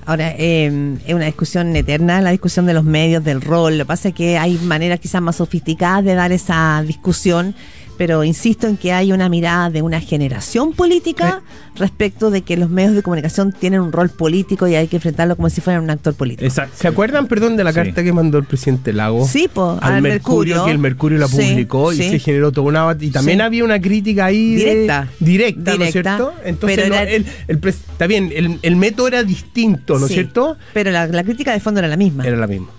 Ahora, 0.06 0.34
eh, 0.38 0.98
es 1.06 1.14
una 1.14 1.26
discusión 1.26 1.76
eterna, 1.76 2.22
la 2.22 2.32
discusión 2.32 2.66
de 2.66 2.74
los 2.74 2.84
medios, 2.84 3.24
del 3.24 3.42
rol. 3.42 3.78
Lo 3.78 3.84
que 3.84 3.88
pasa 3.88 4.10
es 4.10 4.16
que 4.16 4.38
hay 4.38 4.58
maneras 4.58 5.00
quizás 5.00 5.22
más 5.22 5.36
sofisticadas 5.36 6.04
de 6.04 6.16
dar 6.16 6.32
esa 6.32 6.84
discusión, 6.86 7.56
pero 8.00 8.24
insisto 8.24 8.66
en 8.66 8.78
que 8.78 8.94
hay 8.94 9.12
una 9.12 9.28
mirada 9.28 9.70
de 9.70 9.82
una 9.82 10.00
generación 10.00 10.72
política 10.72 11.42
respecto 11.76 12.32
de 12.32 12.44
que 12.44 12.56
los 12.56 12.70
medios 12.70 12.96
de 12.96 13.04
comunicación 13.04 13.52
tienen 13.52 13.82
un 13.82 13.92
rol 13.92 14.10
político 14.10 14.70
y 14.70 14.76
hay 14.76 14.88
que 14.88 14.96
enfrentarlo 14.96 15.36
como 15.36 15.50
si 15.50 15.60
fueran 15.60 15.84
un 15.84 15.90
actor 15.90 16.14
político. 16.14 16.46
Exacto. 16.46 16.78
¿Se 16.80 16.88
acuerdan, 16.88 17.28
perdón, 17.28 17.58
de 17.58 17.66
la 17.66 17.72
Sí. 17.72 17.76
carta 17.76 18.02
que 18.02 18.14
mandó 18.14 18.38
el 18.38 18.46
presidente 18.46 18.94
Lago? 18.94 19.28
Sí, 19.28 19.50
po, 19.54 19.78
al, 19.82 19.96
al 19.96 20.02
Mercurio, 20.02 20.56
Mercurio. 20.56 20.66
que 20.66 20.72
el 20.72 20.78
Mercurio 20.80 21.18
la 21.20 21.28
Sí, 21.28 21.36
publicó 21.36 21.92
y 21.92 21.98
sí. 21.98 22.10
se 22.10 22.20
generó 22.20 22.54
toda 22.54 22.68
una 22.70 22.98
y 23.00 23.10
también 23.10 23.40
Sí. 23.40 23.42
había 23.44 23.66
una 23.66 23.82
crítica 23.82 24.26
ahí 24.26 24.56
de- 24.56 24.64
Directa. 24.64 25.08
directa, 25.20 25.76
¿no 25.76 25.84
es 25.84 25.92
cierto? 25.92 26.34
Entonces 26.46 26.78
pero 26.78 26.90
no, 26.90 27.02
era- 27.02 27.12
el, 27.12 27.26
el 27.50 27.60
pres- 27.60 27.76
está 27.92 28.08
bien, 28.08 28.32
el, 28.34 28.60
el 28.62 28.76
método 28.78 29.10
era 29.10 29.24
distinto, 29.24 30.00
¿no 30.00 30.06
es 30.06 30.08
Sí, 30.08 30.14
cierto? 30.14 30.56
Pero 30.74 30.92
la, 30.92 31.06
la 31.08 31.24
crítica 31.26 31.52
de 31.52 31.60
fondo 31.60 31.80
era 31.82 31.90
la 31.90 31.98
misma. 31.98 32.26
Era 32.26 32.38
la 32.38 32.48
misma. 32.48 32.70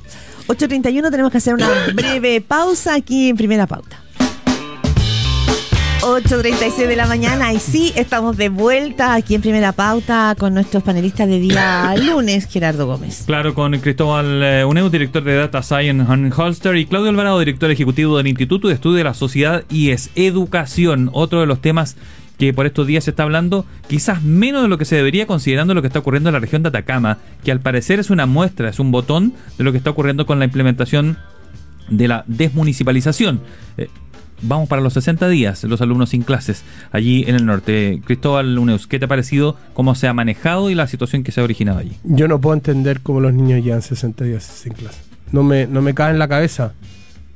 8.31 0.47 1.11
tenemos 1.11 1.31
que 1.31 1.37
hacer 1.39 1.53
una 1.55 1.69
breve 1.95 2.41
pausa 2.41 2.95
aquí 2.95 3.29
en 3.29 3.37
primera 3.37 3.67
pauta. 3.67 4.03
8.36 6.03 6.87
de 6.87 6.97
la 6.97 7.07
mañana 7.07 7.53
y 7.53 7.59
sí, 7.59 7.93
estamos 7.95 8.39
de 8.39 8.49
vuelta 8.49 9.13
aquí 9.15 9.35
en 9.35 9.43
primera 9.43 9.73
pauta 9.73 10.35
con 10.39 10.55
nuestros 10.55 10.83
panelistas 10.83 11.29
de 11.29 11.39
día 11.39 11.95
lunes, 12.03 12.47
Gerardo 12.47 12.87
Gómez. 12.87 13.25
Claro, 13.27 13.55
con 13.55 13.79
Cristóbal 13.79 14.43
eh, 14.43 14.65
Uneu, 14.65 14.89
director 14.89 15.23
de 15.23 15.35
Data 15.35 15.63
Science 15.63 16.11
en 16.11 16.33
Holster, 16.33 16.75
y 16.77 16.87
Claudio 16.87 17.11
Alvarado, 17.11 17.39
director 17.39 17.71
ejecutivo 17.71 18.17
del 18.17 18.29
Instituto 18.29 18.69
de 18.69 18.75
Estudio 18.75 18.97
de 18.97 19.05
la 19.05 19.13
Sociedad 19.13 19.65
y 19.69 19.91
es 19.91 20.11
Educación, 20.15 21.11
otro 21.13 21.41
de 21.41 21.47
los 21.47 21.61
temas 21.61 21.97
que 22.39 22.55
por 22.55 22.65
estos 22.65 22.87
días 22.87 23.05
se 23.05 23.11
está 23.11 23.25
hablando, 23.25 23.67
quizás 23.87 24.23
menos 24.23 24.63
de 24.63 24.69
lo 24.69 24.79
que 24.79 24.87
se 24.87 24.97
debería 24.97 25.27
considerando 25.27 25.75
lo 25.75 25.83
que 25.83 25.89
está 25.89 25.99
ocurriendo 25.99 26.31
en 26.31 26.35
la 26.35 26.41
región 26.41 26.63
de 26.63 26.71
Atacama, 26.71 27.19
que 27.45 27.53
al 27.53 27.61
parecer 27.61 28.01
es 28.01 28.09
una 28.09 28.25
muestra, 28.25 28.71
es 28.71 28.79
un 28.79 28.91
botón 28.91 29.35
de 29.59 29.65
lo 29.65 29.73
que 29.73 29.79
está 29.79 29.91
ocurriendo 29.91 30.25
con 30.25 30.39
la 30.39 30.47
implementación 30.47 31.19
de 31.91 32.09
la 32.09 32.25
desmunicipalización. 32.27 33.43
Eh, 33.77 33.91
vamos 34.43 34.69
para 34.69 34.83
los 34.83 34.93
60 34.95 35.29
días, 35.29 35.65
los 35.65 35.81
alumnos 35.81 36.11
sin 36.11 36.23
clases 36.23 36.65
allí 36.93 37.25
en 37.27 37.35
el 37.35 37.47
norte. 37.47 38.01
Cristóbal 38.05 38.59
Uneus, 38.59 38.87
¿qué 38.87 38.99
te 38.99 39.05
ha 39.05 39.09
parecido 39.09 39.57
cómo 39.75 39.95
se 39.95 40.09
ha 40.09 40.15
manejado 40.15 40.71
y 40.71 40.75
la 40.75 40.87
situación 40.87 41.23
que 41.23 41.33
se 41.33 41.41
ha 41.41 41.45
originado 41.45 41.79
allí? 41.79 41.93
Yo 42.05 42.29
no 42.29 42.41
puedo 42.41 42.55
entender 42.55 43.01
cómo 43.01 43.21
los 43.21 43.33
niños 43.33 43.65
llevan 43.65 43.83
60 43.83 44.25
días 44.25 44.45
sin 44.45 44.73
clase. 44.73 45.01
No 45.33 45.43
me, 45.43 45.67
no 45.67 45.83
me 45.83 45.95
cae 45.95 46.11
en 46.11 46.19
la 46.19 46.29
cabeza. 46.29 46.73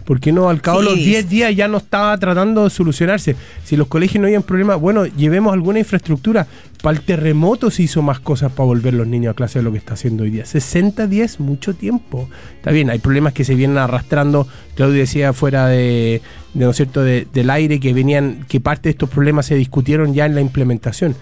¿Por 0.05 0.21
qué 0.21 0.33
no 0.33 0.51
al 0.51 0.61
cabo 0.61 0.81
de 0.83 0.89
Sí. 0.91 0.95
los 0.97 1.05
10 1.05 1.29
días 1.31 1.57
ya 1.57 1.67
no 1.67 1.79
estaba 1.79 2.17
tratando 2.19 2.65
de 2.65 2.71
solucionarse? 2.71 3.37
Si 3.65 3.75
los 3.77 3.87
colegios 3.89 4.21
no 4.21 4.27
habían 4.27 4.43
problema, 4.43 4.75
bueno, 4.77 5.07
llevemos 5.07 5.53
alguna 5.55 5.79
infraestructura. 5.79 6.47
Para 6.83 6.99
el 6.99 7.03
terremoto 7.05 7.71
se 7.71 7.85
hizo 7.85 8.03
más 8.03 8.21
cosas 8.21 8.53
para 8.53 8.67
volver 8.67 8.93
los 8.93 9.07
niños 9.07 9.31
a 9.33 9.35
clase 9.35 9.61
de 9.61 9.63
lo 9.63 9.73
que 9.73 9.79
está 9.79 9.95
haciendo 9.95 10.25
hoy 10.25 10.31
día. 10.31 10.45
60 10.45 11.07
días, 11.07 11.41
mucho 11.41 11.73
tiempo. 11.75 12.29
Está 12.57 12.71
bien, 12.71 12.91
hay 12.91 12.99
problemas 12.99 13.33
que 13.33 13.45
se 13.45 13.55
vienen 13.55 13.79
arrastrando. 13.79 14.47
Claudio 14.75 14.99
decía 14.99 15.33
fuera 15.33 15.67
de, 15.69 16.21
de, 16.53 16.65
¿no 16.65 16.71
es 16.73 16.77
cierto?, 16.77 17.03
de- 17.03 17.27
del 17.33 17.49
aire 17.49 17.81
que 17.81 17.95
venían, 17.95 18.45
que 18.47 18.61
parte 18.61 18.83
de 18.85 18.91
estos 18.91 19.09
problemas 19.09 19.47
se 19.47 19.55
discutieron 19.55 20.13
ya 20.13 20.27
en 20.27 20.35
la 20.35 20.43
implementación. 20.43 21.17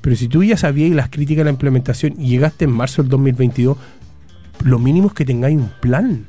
Pero 0.00 0.16
si 0.16 0.28
tú 0.28 0.42
ya 0.42 0.56
sabías 0.56 0.90
las 0.96 1.10
críticas 1.10 1.42
a 1.42 1.44
la 1.44 1.50
implementación 1.50 2.14
y 2.18 2.28
llegaste 2.28 2.64
en 2.64 2.70
marzo 2.72 3.02
del 3.02 3.10
2022, 3.10 3.76
lo 4.64 4.78
mínimo 4.78 5.08
es 5.08 5.12
que 5.12 5.26
tengáis 5.26 5.58
un 5.58 5.70
plan. 5.82 6.26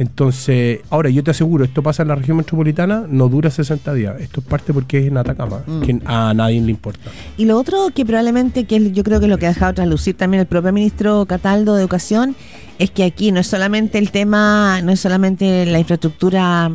Entonces, 0.00 0.80
ahora 0.88 1.10
yo 1.10 1.22
te 1.22 1.30
aseguro, 1.30 1.62
esto 1.62 1.82
pasa 1.82 2.00
en 2.00 2.08
la 2.08 2.14
región 2.14 2.38
metropolitana, 2.38 3.04
no 3.06 3.28
dura 3.28 3.50
60 3.50 3.92
días. 3.92 4.18
Esto 4.18 4.40
es 4.40 4.46
parte 4.46 4.72
porque 4.72 4.98
es 4.98 5.06
en 5.08 5.18
Atacama, 5.18 5.60
Mm. 5.66 5.80
que 5.82 6.00
a 6.06 6.32
nadie 6.32 6.58
le 6.62 6.70
importa. 6.70 7.10
Y 7.36 7.44
lo 7.44 7.58
otro 7.58 7.88
que 7.94 8.06
probablemente, 8.06 8.64
que 8.64 8.76
es- 8.76 8.92
yo 8.92 9.04
creo 9.04 9.20
que 9.20 9.26
es 9.26 9.30
lo 9.30 9.36
que 9.36 9.44
ha 9.44 9.50
dejado 9.50 9.74
traslucir 9.74 10.16
también 10.16 10.40
el 10.40 10.46
propio 10.46 10.72
ministro 10.72 11.26
Cataldo 11.26 11.74
de 11.74 11.82
Educación, 11.82 12.34
es 12.78 12.90
que 12.90 13.04
aquí 13.04 13.30
no 13.30 13.40
es 13.40 13.46
solamente 13.46 13.98
el 13.98 14.10
tema, 14.10 14.80
no 14.82 14.90
es 14.90 15.00
solamente 15.00 15.66
la 15.66 15.78
infraestructura 15.78 16.70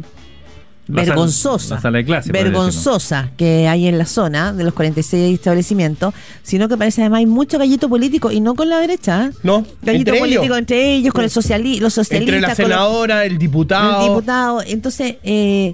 La 0.88 0.98
sal- 1.02 1.06
vergonzosa, 1.08 1.76
la 1.76 1.82
sala 1.82 1.98
de 1.98 2.06
clase, 2.06 2.30
podría 2.30 2.44
vergonzosa 2.44 3.32
que 3.38 3.68
hay 3.68 3.88
en 3.88 3.98
la 3.98 4.06
zona 4.06 4.54
de 4.54 4.64
los 4.64 4.74
46 4.74 5.34
establecimientos, 5.34 6.14
sino 6.44 6.68
que 6.70 6.78
parece 6.78 7.02
además 7.02 7.20
hay 7.20 7.26
mucho 7.26 7.58
gallito 7.58 7.90
político 7.90 8.32
y 8.32 8.40
no 8.40 8.54
con 8.56 8.70
la 8.70 8.78
derecha. 8.80 9.26
¿eh? 9.26 9.32
No, 9.42 9.66
Gallito 9.82 10.12
entre 10.12 10.20
político 10.20 10.44
ellos. 10.46 10.58
entre 10.60 10.94
ellos, 10.96 11.14
con 11.14 11.24
el 11.24 11.30
sociali 11.32 11.80
los 11.80 11.94
socialistas, 11.94 12.22
Entre 12.36 12.42
la 12.42 12.50
los- 12.50 12.58
senadora, 12.58 13.26
el 13.26 13.38
diputado. 13.40 14.02
el 14.04 14.10
diputado. 14.10 14.62
Entonces, 14.66 15.16
eh, 15.24 15.74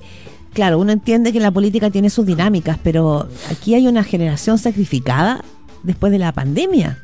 claro, 0.54 0.80
uno 0.80 0.92
entiende 0.94 1.34
que 1.34 1.40
la 1.42 1.52
política 1.52 1.90
tiene 1.90 2.10
sus 2.10 2.26
dinámicas, 2.26 2.78
pero 2.82 3.28
aquí 3.52 3.76
hay 3.76 3.88
una 3.88 4.04
generación 4.06 4.58
sacrificada 4.60 5.44
después 5.84 6.14
de 6.14 6.20
la 6.20 6.32
pandemia. 6.32 7.00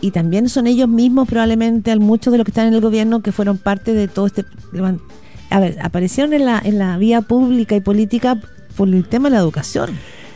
Y 0.00 0.12
también 0.12 0.48
son 0.48 0.66
ellos 0.66 0.88
mismos, 0.88 1.28
probablemente, 1.28 1.90
al 1.90 2.00
muchos 2.00 2.32
de 2.32 2.38
los 2.38 2.46
que 2.46 2.52
están 2.52 2.68
en 2.68 2.72
el 2.74 2.80
gobierno, 2.80 3.20
que 3.20 3.32
fueron 3.32 3.58
parte 3.58 3.92
de 3.92 4.08
todo 4.08 4.24
este. 4.26 4.46
A 5.50 5.60
ver, 5.60 5.78
aparecieron 5.82 6.32
en 6.32 6.46
la, 6.46 6.60
en 6.64 6.78
la 6.78 6.96
vía 6.96 7.22
pública 7.22 7.76
y 7.76 7.80
política 7.80 8.38
por 8.76 8.88
el 8.88 9.04
tema 9.06 9.28
de 9.28 9.34
la 9.34 9.40
educación. 9.40 9.90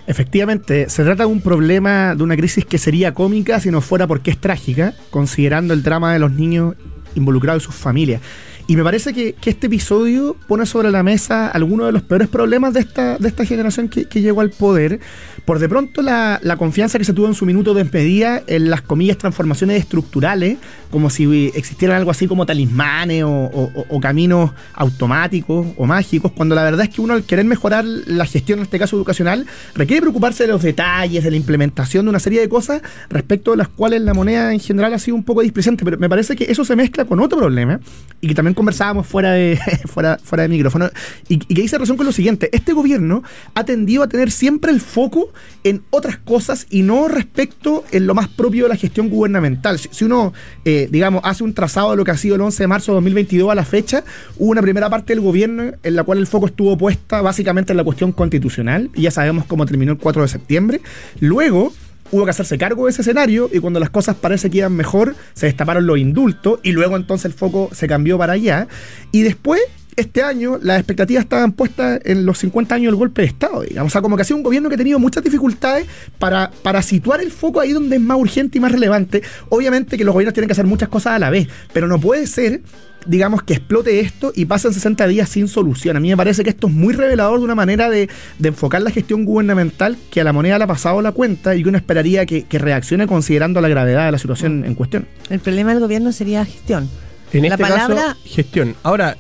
Efectivamente, 0.07 0.91
se 0.91 1.03
trata 1.03 1.23
de 1.23 1.31
un 1.31 1.41
problema, 1.41 2.15
de 2.15 2.23
una 2.23 2.37
crisis 2.37 2.65
que 2.65 2.77
sería 2.77 3.15
cómica 3.15 3.59
si 3.61 3.71
no 3.71 3.81
fuera 3.81 4.07
porque 4.07 4.31
es 4.31 4.39
trágica, 4.39 4.93
considerando 5.11 5.73
el 5.73 5.83
drama 5.83 6.13
de 6.13 6.19
los 6.19 6.33
niños 6.33 6.75
involucrados 7.15 7.63
y 7.63 7.67
sus 7.67 7.75
familias. 7.75 8.21
Y 8.67 8.77
me 8.77 8.83
parece 8.83 9.13
que, 9.13 9.35
que 9.35 9.51
este 9.51 9.67
episodio 9.67 10.37
pone 10.49 10.65
sobre 10.65 10.91
la 10.91 11.03
mesa 11.03 11.49
algunos 11.49 11.85
de 11.87 11.93
los 11.93 12.01
peores 12.03 12.29
problemas 12.29 12.73
de 12.73 12.81
esta, 12.81 13.19
de 13.19 13.29
esta 13.29 13.45
generación 13.45 13.89
que, 13.91 14.07
que 14.07 14.23
llegó 14.23 14.41
al 14.41 14.49
poder. 14.51 15.01
Por 15.45 15.59
de 15.59 15.69
pronto 15.69 16.01
la, 16.01 16.41
la 16.43 16.57
confianza 16.57 16.99
que 16.99 17.05
se 17.05 17.13
tuvo 17.13 17.27
en 17.27 17.35
su 17.35 17.45
minuto 17.45 17.75
de 17.75 17.83
despedida 17.83 18.43
en 18.47 18.71
las 18.71 18.81
comillas 18.81 19.19
transformaciones 19.19 19.79
estructurales, 19.81 20.57
como 20.91 21.11
si 21.11 21.53
existieran 21.55 21.99
algo 21.99 22.11
así 22.11 22.27
como 22.27 22.47
talismanes 22.47 23.25
o- 23.25 23.29
o- 23.29 23.85
o 23.91 24.01
caminos 24.01 24.53
automáticos 24.73 25.67
o 25.77 25.85
mágicos, 25.85 26.33
cuando 26.33 26.55
la 26.55 26.63
verdad 26.63 26.87
es 26.87 26.89
que 26.95 27.03
uno 27.03 27.13
al 27.13 27.25
querer 27.25 27.45
mejorar 27.45 27.85
la 27.85 28.25
gestión, 28.25 28.61
en 28.61 28.63
este 28.65 28.79
caso 28.79 28.97
educacional, 28.97 29.45
requiere 29.75 30.01
preocuparse 30.01 30.45
de 30.45 30.53
los 30.53 30.63
detalles, 30.63 31.23
de 31.23 31.31
la 31.31 31.37
implementación 31.37 32.07
de 32.07 32.11
una 32.11 32.21
serie 32.21 32.41
de 32.41 32.49
cosas 32.49 32.81
respecto 33.11 33.51
de 33.51 33.59
las 33.59 33.69
cuales 33.69 34.01
la 34.01 34.15
moneda 34.15 34.55
en 34.55 34.61
general 34.61 34.95
ha 34.95 34.99
sido 34.99 35.17
un 35.17 35.25
poco 35.25 35.43
displicente, 35.43 35.85
pero 35.85 35.99
me 35.99 36.09
parece 36.09 36.35
que 36.37 36.45
eso 36.45 36.65
se 36.65 36.75
mezcla 36.77 37.05
con 37.05 37.21
otro 37.21 37.39
problema 37.39 37.81
y 38.23 38.29
que 38.29 38.35
también 38.35 38.54
conversábamos 38.55 39.07
fuera 39.07 39.33
de, 39.33 39.59
fuera, 39.87 40.19
fuera 40.23 40.43
de 40.43 40.49
micrófono 40.49 40.91
y, 41.29 41.39
que 41.39 41.63
dice 41.63 41.79
razón 41.79 41.97
con 41.97 42.07
lo 42.07 42.13
siguiente, 42.13 42.49
este 42.53 42.73
gobierno 42.73 43.23
ha 43.55 43.65
tendido 43.65 44.03
a 44.03 44.09
tener 44.09 44.31
siempre 44.31 44.73
el 44.73 44.81
foco 44.81 45.33
en 45.63 45.83
otras 45.91 46.19
cosas 46.19 46.67
y 46.71 46.83
no 46.83 47.09
respecto 47.09 47.85
en 47.91 48.07
lo 48.07 48.15
más 48.15 48.29
propio 48.29 48.65
de 48.65 48.71
la 48.71 48.77
gestión 48.77 49.09
gubernamental. 49.09 49.79
Si, 49.79 49.89
si 49.91 50.05
uno, 50.05 50.33
eh, 50.65 50.89
digamos, 50.91 51.23
hace 51.25 51.45
un 51.45 51.55
trazado 51.55 51.91
de 51.91 51.97
lo 51.97 52.05
que 52.05 52.11
ha 52.11 52.17
sido 52.17 52.37
el 52.37 52.41
11 52.41 52.63
de 52.63 52.67
marzo 52.67 52.93
de 52.93 52.97
2022 52.97 53.51
a 53.51 53.55
la 53.55 53.65
fecha, 53.65 54.05
hubo 54.39 54.51
una 54.51 54.63
primera 54.63 54.91
parte 54.91 55.15
del 55.15 55.21
gobierno 55.21 55.73
en 55.83 55.97
la 55.97 56.05
cual 56.05 56.19
el 56.19 56.27
foco 56.27 56.47
estuvo 56.47 56.77
puesta 56.77 57.23
básicamente 57.23 57.73
en 57.73 57.77
la 57.77 57.85
cuestión 57.85 58.13
constitucional, 58.13 58.91
y 58.95 59.03
ya 59.03 59.11
sabemos 59.11 59.45
cómo 59.47 59.67
terminó 59.67 59.93
el 59.93 59.99
4 59.99 60.23
de 60.23 60.29
septiembre. 60.29 60.81
Luego 61.21 61.73
hubo 62.11 62.25
que 62.25 62.31
hacerse 62.31 62.59
cargo 62.59 62.85
de 62.85 62.91
ese 62.91 63.03
escenario 63.03 63.49
y 63.53 63.61
cuando 63.61 63.81
las 63.81 63.91
cosas 63.91 64.17
parece 64.17 64.51
que 64.51 64.59
iban 64.59 64.73
mejor, 64.73 65.15
se 65.33 65.47
destaparon 65.47 65.87
los 65.87 65.99
indultos 65.99 66.61
y 66.63 66.73
luego 66.73 66.97
entonces 66.97 67.27
el 67.27 67.33
foco 67.33 67.71
se 67.73 67.89
cambió 67.89 68.19
para 68.19 68.35
allá. 68.35 68.69
Y 69.13 69.23
después, 69.23 69.61
este 69.97 70.23
año, 70.23 70.59
las 70.63 70.79
expectativas 70.79 71.25
estaban 71.25 71.53
puestas 71.53 72.01
en 72.05 72.27
los 72.27 72.39
50 72.39 72.75
años 72.75 72.87
del 72.93 72.97
golpe 72.97 73.23
de 73.23 73.29
Estado, 73.29 73.63
digamos. 73.63 73.91
O 73.91 73.93
sea, 73.93 74.03
como 74.03 74.17
que 74.17 74.23
ha 74.23 74.25
sido 74.25 74.37
un 74.39 74.43
gobierno 74.43 74.69
que 74.69 74.75
ha 74.75 74.79
tenido 74.79 74.99
muchas 74.99 75.23
dificultades 75.25 75.87
para, 76.19 76.51
para 76.63 76.83
situar 76.83 77.21
el 77.21 77.31
foco 77.31 77.61
ahí 77.61 77.73
donde 77.73 77.97
es 77.97 78.03
más 78.03 78.19
urgente 78.19 78.59
y 78.59 78.61
más 78.61 78.73
relevante. 78.73 79.23
Obviamente 79.49 79.97
que 79.99 80.05
los 80.05 80.13
gobiernos 80.13 80.35
tienen 80.35 80.49
que 80.49 80.53
hacer 80.53 80.67
muchas 80.67 80.89
cosas 80.89 81.15
a 81.15 81.19
la 81.19 81.31
vez, 81.31 81.49
pero 81.73 81.87
no 81.89 81.99
puede 82.01 82.27
ser 82.27 82.63
digamos, 83.07 83.43
que 83.43 83.53
explote 83.53 84.01
esto 84.01 84.33
y 84.35 84.47
pasen 84.47 84.73
60 84.73 85.07
días 85.09 85.29
sin 85.29 85.47
solución. 85.47 85.95
A 85.95 86.01
mí 86.01 86.09
me 86.09 86.17
parece 86.17 86.43
que 86.43 86.49
esto 86.49 86.69
es 86.69 86.73
muy 86.73 86.95
revelador 86.95 87.39
de 87.39 87.45
una 87.45 87.55
manera 87.55 87.91
de, 87.91 88.09
de 88.39 88.49
enfocar 88.49 88.81
la 88.81 88.91
gestión 88.91 89.27
gubernamental 89.27 89.99
que 90.11 90.23
a 90.23 90.25
la 90.25 90.33
moneda 90.33 90.57
le 90.57 90.65
ha 90.65 90.67
pasado 90.67 91.03
la 91.03 91.13
cuenta 91.13 91.55
y 91.55 91.63
que 91.63 91.69
uno 91.69 91.77
esperaría 91.77 92.25
que, 92.25 92.45
que 92.45 92.59
reaccione 92.59 93.07
considerando 93.07 93.61
la 93.61 93.69
gravedad 93.69 94.07
de 94.07 94.13
la 94.13 94.17
situación 94.17 94.65
en 94.65 94.75
cuestión. 94.75 95.07
El 95.29 95.41
problema 95.41 95.73
del 95.73 95.81
gobierno 95.81 96.13
sería 96.13 96.47
gestión. 96.47 96.89
En 97.35 97.43
La 97.43 97.49
este 97.49 97.63
palabra- 97.63 97.95
caso, 97.95 98.19
gestión. 98.25 98.75
Ahora, 98.83 99.19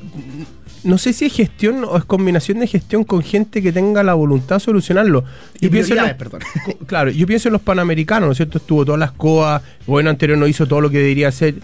no 0.85 0.99
sé 0.99 1.13
si 1.13 1.25
es 1.27 1.33
gestión 1.33 1.85
o 1.85 1.97
es 1.97 2.05
combinación 2.05 2.61
de 2.61 2.67
gestión 2.67 3.05
con 3.05 3.23
gente 3.23 3.63
que 3.63 3.73
tenga 3.73 4.03
la 4.03 4.15
voluntad 4.15 4.57
de 4.57 4.61
solucionarlo. 4.61 5.25
Y 5.61 5.65
Yo 5.67 5.71
pienso 5.71 5.95
los- 5.95 6.13
perdón. 6.13 6.41
Claro, 6.87 7.11
yo 7.11 7.27
pienso 7.27 7.49
en 7.49 7.53
los 7.55 7.63
panamericanos, 7.63 8.27
¿no 8.27 8.33
es 8.33 8.37
cierto? 8.39 8.59
Estuvo 8.59 8.85
todas 8.85 8.99
las 9.01 9.13
COA, 9.13 9.63
gobierno 9.87 10.11
anterior 10.11 10.39
no 10.39 10.47
hizo 10.47 10.67
todo 10.67 10.81
lo 10.81 10.91
que 10.91 10.99
debería 10.99 11.29
hacer. 11.29 11.57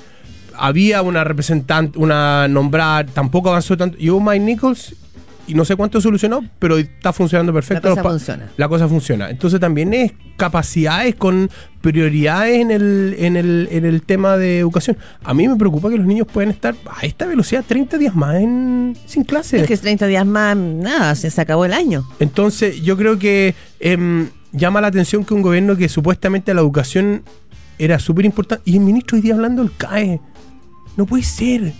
Había 0.57 1.00
una 1.03 1.25
representante, 1.25 1.99
una 1.99 2.47
nombrada, 2.49 3.07
tampoco 3.07 3.49
avanzó 3.50 3.77
tanto. 3.77 3.97
Llegó 3.97 4.21
Mike 4.21 4.41
Nichols 4.45 4.95
y 5.50 5.54
no 5.54 5.64
sé 5.64 5.75
cuánto 5.75 6.00
solucionó, 6.00 6.45
pero 6.61 6.78
está 6.78 7.12
funcionando 7.12 7.52
perfecto. 7.52 7.88
La 7.88 7.97
cosa 7.97 8.09
funciona. 8.09 8.49
La 8.57 8.69
cosa 8.69 8.88
funciona. 8.88 9.30
Entonces 9.30 9.59
también 9.59 9.92
es 9.92 10.12
capacidades 10.37 11.16
con 11.16 11.50
prioridades 11.80 12.61
en 12.61 12.71
el, 12.71 13.16
en 13.19 13.37
el, 13.37 13.69
en 13.73 13.85
el 13.85 14.02
tema 14.02 14.37
de 14.37 14.61
educación. 14.61 14.97
A 15.25 15.35
mí 15.35 15.49
me 15.49 15.57
preocupa 15.57 15.90
que 15.90 15.97
los 15.97 16.07
niños 16.07 16.28
puedan 16.33 16.50
estar 16.52 16.76
a 16.87 17.04
esta 17.04 17.26
velocidad 17.26 17.64
30 17.66 17.99
días 17.99 18.14
más 18.14 18.37
en, 18.37 18.97
sin 19.07 19.25
clase. 19.25 19.61
Es 19.61 19.66
que 19.66 19.76
30 19.76 20.07
días 20.07 20.25
más, 20.25 20.57
nada, 20.57 21.16
se, 21.16 21.30
se 21.30 21.40
acabó 21.40 21.64
el 21.64 21.73
año. 21.73 22.07
Entonces, 22.21 22.80
yo 22.83 22.97
creo 22.97 23.19
que 23.19 23.57
em, 23.80 24.28
llama 24.52 24.80
la 24.80 24.87
atención 24.87 25.25
que 25.25 25.35
un 25.35 25.42
gobierno 25.42 25.76
que 25.76 25.88
supuestamente 25.88 26.54
la 26.54 26.61
educación 26.61 27.25
era 27.76 27.99
súper 27.99 28.25
importante. 28.25 28.62
Y 28.71 28.76
el 28.76 28.83
ministro 28.83 29.16
hoy 29.16 29.23
día 29.23 29.35
hablando 29.35 29.62
del 29.62 29.76
CAE. 29.76 30.21
No 30.97 31.07
puede 31.07 31.25
ser. 31.25 31.73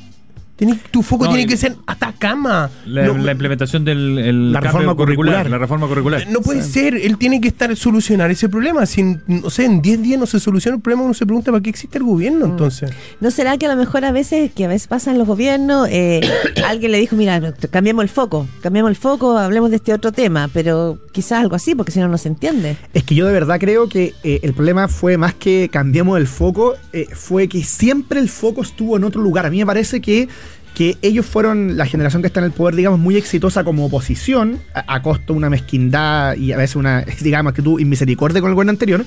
Tiene- 0.60 0.78
tu 0.90 1.02
foco 1.02 1.24
No, 1.24 1.30
tiene 1.32 1.46
que 1.46 1.56
ser 1.56 1.74
Atacama. 1.86 2.70
La, 2.84 3.04
no, 3.06 3.16
la 3.16 3.32
implementación 3.32 3.82
del 3.84 4.18
el 4.18 4.52
La 4.52 4.60
cambio 4.60 4.72
reforma 4.80 4.94
curricular. 4.94 5.48
La 5.50 5.56
reforma 5.58 5.86
curricular. 5.88 6.26
no 6.28 6.40
puede 6.42 6.62
ser. 6.62 6.94
Él 6.94 7.16
tiene 7.16 7.40
que 7.40 7.48
estar 7.48 7.74
solucionar 7.76 8.30
ese 8.30 8.48
problema. 8.50 8.84
Si, 8.84 9.02
no 9.26 9.48
sé, 9.48 9.64
en 9.64 9.80
10 9.80 10.02
días 10.02 10.20
no 10.20 10.26
se 10.26 10.38
soluciona 10.38 10.76
el 10.76 10.82
problema, 10.82 11.02
uno 11.04 11.14
se 11.14 11.24
pregunta 11.24 11.50
para 11.50 11.62
qué 11.62 11.70
existe 11.70 11.96
el 11.96 12.04
gobierno 12.04 12.46
Mm. 12.46 12.50
entonces. 12.50 12.90
¿No 13.20 13.30
será 13.30 13.56
que 13.56 13.64
a 13.66 13.70
lo 13.70 13.76
mejor 13.76 14.04
a 14.04 14.12
veces, 14.12 14.50
que 14.52 14.66
a 14.66 14.68
veces 14.68 14.86
pasan 14.86 15.16
los 15.18 15.26
gobiernos, 15.26 15.88
eh, 15.90 16.20
alguien 16.66 16.92
le 16.92 16.98
dijo, 16.98 17.16
mira, 17.16 17.40
cambiemos 17.70 18.02
el 18.02 18.08
foco, 18.10 18.46
cambiemos 18.60 18.90
el 18.90 18.96
foco, 18.96 19.38
hablemos 19.38 19.70
de 19.70 19.76
este 19.76 19.94
otro 19.94 20.12
tema, 20.12 20.48
pero 20.52 20.98
quizás 21.12 21.40
algo 21.40 21.56
así, 21.56 21.74
porque 21.74 21.90
si 21.92 22.00
no, 22.00 22.08
no 22.08 22.18
se 22.18 22.28
entiende. 22.28 22.76
Es 22.92 23.04
que 23.04 23.14
yo 23.14 23.26
de 23.26 23.32
verdad 23.32 23.58
creo 23.58 23.88
que 23.88 24.12
eh, 24.24 24.40
el 24.42 24.52
problema 24.52 24.88
fue 24.88 25.16
más 25.16 25.32
que 25.32 25.70
cambiemos 25.72 26.18
el 26.18 26.26
foco, 26.26 26.74
eh, 26.92 27.06
fue 27.12 27.48
que 27.48 27.62
siempre 27.64 28.20
el 28.20 28.28
foco 28.28 28.60
estuvo 28.62 28.96
en 28.98 29.04
otro 29.04 29.22
lugar. 29.22 29.46
A 29.46 29.50
mí 29.50 29.58
me 29.58 29.66
parece 29.66 30.00
que, 30.02 30.28
que 30.74 30.96
ellos 31.02 31.26
fueron 31.26 31.76
la 31.76 31.84
generación 31.86 32.22
que 32.22 32.26
está 32.28 32.40
en 32.40 32.46
el 32.46 32.52
poder, 32.52 32.74
digamos, 32.74 32.98
muy 32.98 33.16
exitosa 33.16 33.64
como 33.64 33.86
oposición, 33.86 34.58
a, 34.74 34.94
a 34.94 35.02
costo 35.02 35.32
de 35.32 35.36
una 35.38 35.50
mezquindad 35.50 36.36
y 36.36 36.52
a 36.52 36.56
veces 36.56 36.76
una, 36.76 37.04
digamos, 37.20 37.52
que 37.52 37.62
tuvo 37.62 37.78
inmisericordia 37.80 38.40
con 38.40 38.50
el 38.50 38.54
gobierno 38.54 38.70
anterior, 38.70 39.04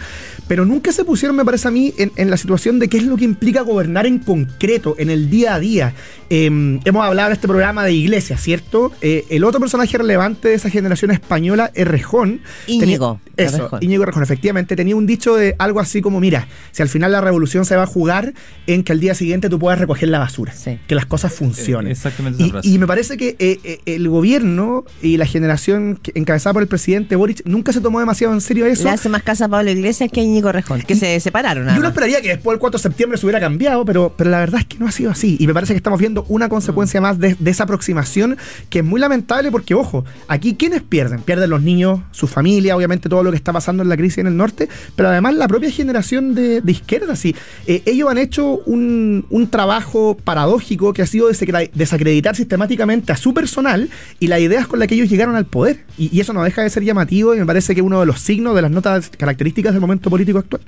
pero 0.48 0.66
nunca 0.66 0.92
se 0.92 1.04
pusieron, 1.06 1.36
me 1.36 1.46
parece 1.46 1.68
a 1.68 1.72
mí, 1.72 1.94
en, 1.98 2.12
en 2.16 2.30
la 2.30 2.38
situación 2.38 2.80
de 2.80 2.88
qué 2.90 2.98
es 2.98 3.04
lo 3.06 3.18
que 3.18 3.26
implica 3.26 3.62
gobernar 3.62 4.06
en 4.06 4.20
concreto, 4.20 4.96
en 4.98 5.10
el 5.10 5.30
día 5.30 5.56
a 5.56 5.60
día. 5.60 5.94
Eh, 6.30 6.46
hemos 6.46 7.06
hablado 7.06 7.28
en 7.30 7.34
este 7.34 7.48
programa 7.48 7.84
de 7.86 7.94
Iglesias, 7.94 8.42
¿cierto? 8.42 8.92
Eh, 9.02 9.26
el 9.30 9.44
otro 9.44 9.60
personaje 9.60 9.98
relevante 9.98 10.48
de 10.50 10.56
esa 10.56 10.70
generación 10.70 11.12
española 11.12 11.72
es 11.74 11.88
Rejón. 11.88 12.42
Íñigo 12.68 13.20
Tenía- 13.36 13.50
Eso. 13.50 13.70
Íñigo 13.82 14.06
Rejón, 14.06 14.24
efectivamente, 14.24 14.76
tenía 14.76 14.96
un 14.96 15.06
dicho 15.06 15.36
de 15.36 15.56
algo 15.60 15.80
así 15.80 16.02
como, 16.02 16.20
mira, 16.20 16.48
si 16.72 16.82
al 16.82 16.90
final 16.90 17.12
la 17.12 17.22
revolución 17.22 17.66
se 17.66 17.76
va 17.76 17.84
a 17.84 17.88
jugar 17.88 18.34
en 18.68 18.84
que 18.84 18.92
al 18.94 19.00
día 19.00 19.16
siguiente 19.16 19.50
tú 19.50 19.60
puedas 19.60 19.80
recoger 19.80 20.10
la 20.10 20.20
basura, 20.20 20.54
Sí. 20.54 20.80
que 20.88 20.96
las 20.96 21.06
cosas 21.06 21.34
funcionen. 21.34 21.53
Eh, 21.88 21.92
exactamente 21.92 22.38
esa 22.40 22.48
Y, 22.48 22.52
frase. 22.52 22.68
y 22.70 22.78
me 22.80 22.88
parece 22.88 23.18
que 23.18 23.36
eh, 23.40 23.60
eh, 23.64 23.80
el 23.86 24.08
gobierno 24.10 24.86
y 25.02 25.18
la 25.18 25.26
generación 25.26 25.98
que- 26.02 26.12
encabezada 26.16 26.54
por 26.54 26.62
el 26.64 26.68
presidente 26.68 27.16
Boric 27.16 27.42
nunca 27.46 27.74
se 27.74 27.82
tomó 27.82 28.00
demasiado 28.00 28.34
en 28.34 28.42
serio 28.42 28.66
eso. 28.66 28.84
Le 28.84 28.90
hace 28.92 29.10
más 29.10 29.24
caso 29.24 29.46
a 29.46 29.48
Pablo 29.50 29.72
Iglesias 29.72 30.10
que 30.12 30.22
a 30.22 30.24
Íñigo 30.24 30.52
Rejón, 30.52 30.82
que 30.82 30.96
se 30.96 31.20
separaron. 31.20 31.64
Y 31.64 31.66
nada 31.68 31.78
uno 31.78 31.84
más. 31.88 31.92
esperaría 31.92 32.22
que 32.22 32.30
después 32.30 32.54
del 32.56 32.60
4 32.60 32.78
de 32.80 32.82
septiembre 32.84 33.18
se 33.18 33.26
hubiera 33.26 33.40
cambiado, 33.40 33.86
pero, 33.86 34.14
pero 34.18 34.30
la 34.30 34.40
verdad 34.40 34.62
es 34.62 34.68
que 34.68 34.78
no 34.80 34.88
ha 34.88 34.92
sido 34.92 35.12
así. 35.12 35.38
Y 35.40 35.48
me 35.48 35.54
parece 35.54 35.74
que 35.74 35.78
estamos 35.78 36.00
viendo 36.00 36.26
una 36.30 36.50
consecuencia 36.50 37.02
más 37.02 37.20
de, 37.20 37.36
de 37.38 37.52
esa 37.52 37.64
aproximación 37.64 38.38
que 38.70 38.80
es 38.80 38.86
muy 38.86 39.00
lamentable 39.00 39.52
porque, 39.52 39.74
ojo, 39.76 40.06
aquí 40.28 40.56
¿quiénes 40.56 40.82
pierden? 40.82 41.22
Pierden 41.22 41.50
los 41.50 41.62
niños, 41.62 42.00
su 42.12 42.28
familia, 42.28 42.76
obviamente 42.76 43.10
todo 43.10 43.24
lo 43.24 43.32
que 43.32 43.38
está 43.38 43.52
pasando 43.54 43.84
en 43.84 43.90
la 43.90 43.98
crisis 43.98 44.20
en 44.20 44.28
el 44.28 44.38
norte, 44.38 44.70
pero 44.96 45.10
además 45.10 45.34
la 45.36 45.48
propia 45.48 45.70
generación 45.72 46.36
de, 46.36 46.62
de 46.62 46.72
izquierda. 46.72 47.16
Sí. 47.16 47.36
Eh, 47.68 47.82
ellos 47.86 48.10
han 48.10 48.18
hecho 48.18 48.60
un, 48.66 49.26
un 49.30 49.50
trabajo 49.50 50.18
paradójico 50.24 50.94
que 50.94 51.02
ha 51.02 51.08
sido 51.08 51.30
desacre- 51.30 51.43
desacreditar 51.74 52.36
sistemáticamente 52.36 53.12
a 53.12 53.18
su 53.18 53.34
personal 53.34 53.90
y 54.20 54.28
las 54.28 54.40
ideas 54.40 54.68
con 54.68 54.80
las 54.80 54.88
que 54.88 54.96
ellos 54.96 55.10
llegaron 55.10 55.36
al 55.36 55.46
poder. 55.46 55.86
Y, 55.98 56.20
eso 56.20 56.34
no 56.34 56.44
deja 56.44 56.62
de 56.62 56.70
ser 56.70 56.84
llamativo 56.84 57.36
y 57.36 57.40
me 57.40 57.46
parece 57.46 57.76
que 57.76 57.82
uno 57.82 58.00
de 58.00 58.06
los 58.06 58.20
signos 58.20 58.56
de 58.56 58.62
las 58.62 58.72
notas 58.72 59.10
características 59.10 59.74
del 59.74 59.82
momento 59.82 60.10
político 60.10 60.40
actual. 60.40 60.62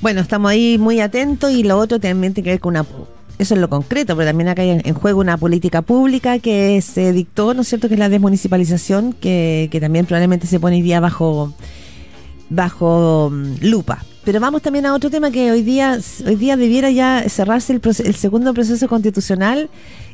Bueno, 0.00 0.20
estamos 0.20 0.50
ahí 0.50 0.78
muy 0.78 1.00
atentos 1.00 1.50
y 1.50 1.64
lo 1.64 1.76
otro 1.78 1.98
también 1.98 2.32
tiene 2.34 2.44
que 2.44 2.50
ver 2.50 2.60
con 2.60 2.70
una... 2.70 2.86
Eso 3.38 3.54
es 3.54 3.60
lo 3.60 3.68
concreto, 3.68 4.16
pero 4.16 4.28
también 4.28 4.48
acá 4.48 4.62
hay 4.62 4.80
en 4.82 4.94
juego 4.94 5.20
una 5.20 5.36
política 5.36 5.82
pública 5.82 6.40
que 6.40 6.80
se 6.82 7.12
dictó, 7.12 7.54
¿no 7.54 7.62
es 7.62 7.68
cierto?, 7.68 7.86
que 7.86 7.94
es 7.94 8.00
la 8.00 8.08
desmunicipalización, 8.08 9.12
que, 9.12 9.68
que 9.70 9.80
también 9.80 10.06
probablemente 10.06 10.48
se 10.48 10.58
pone 10.58 10.76
hoy 10.76 10.82
día 10.82 10.98
bajo, 10.98 11.54
bajo 12.50 13.30
mm, 13.30 13.54
lupa. 13.62 14.04
Pero 14.28 14.40
vamos 14.40 14.60
también 14.60 14.84
a 14.84 14.92
otro 14.92 15.08
tema 15.08 15.30
que 15.30 15.50
hoy 15.50 15.62
día, 15.62 15.98
hoy 16.26 16.34
día 16.36 16.58
debiera 16.58 16.90
ya 16.90 17.24
cerrarse 17.30 17.72
el, 17.72 17.80
proce- 17.80 18.04
el 18.04 18.14
segundo 18.14 18.52
proceso 18.52 18.86
constitucional 18.86 19.70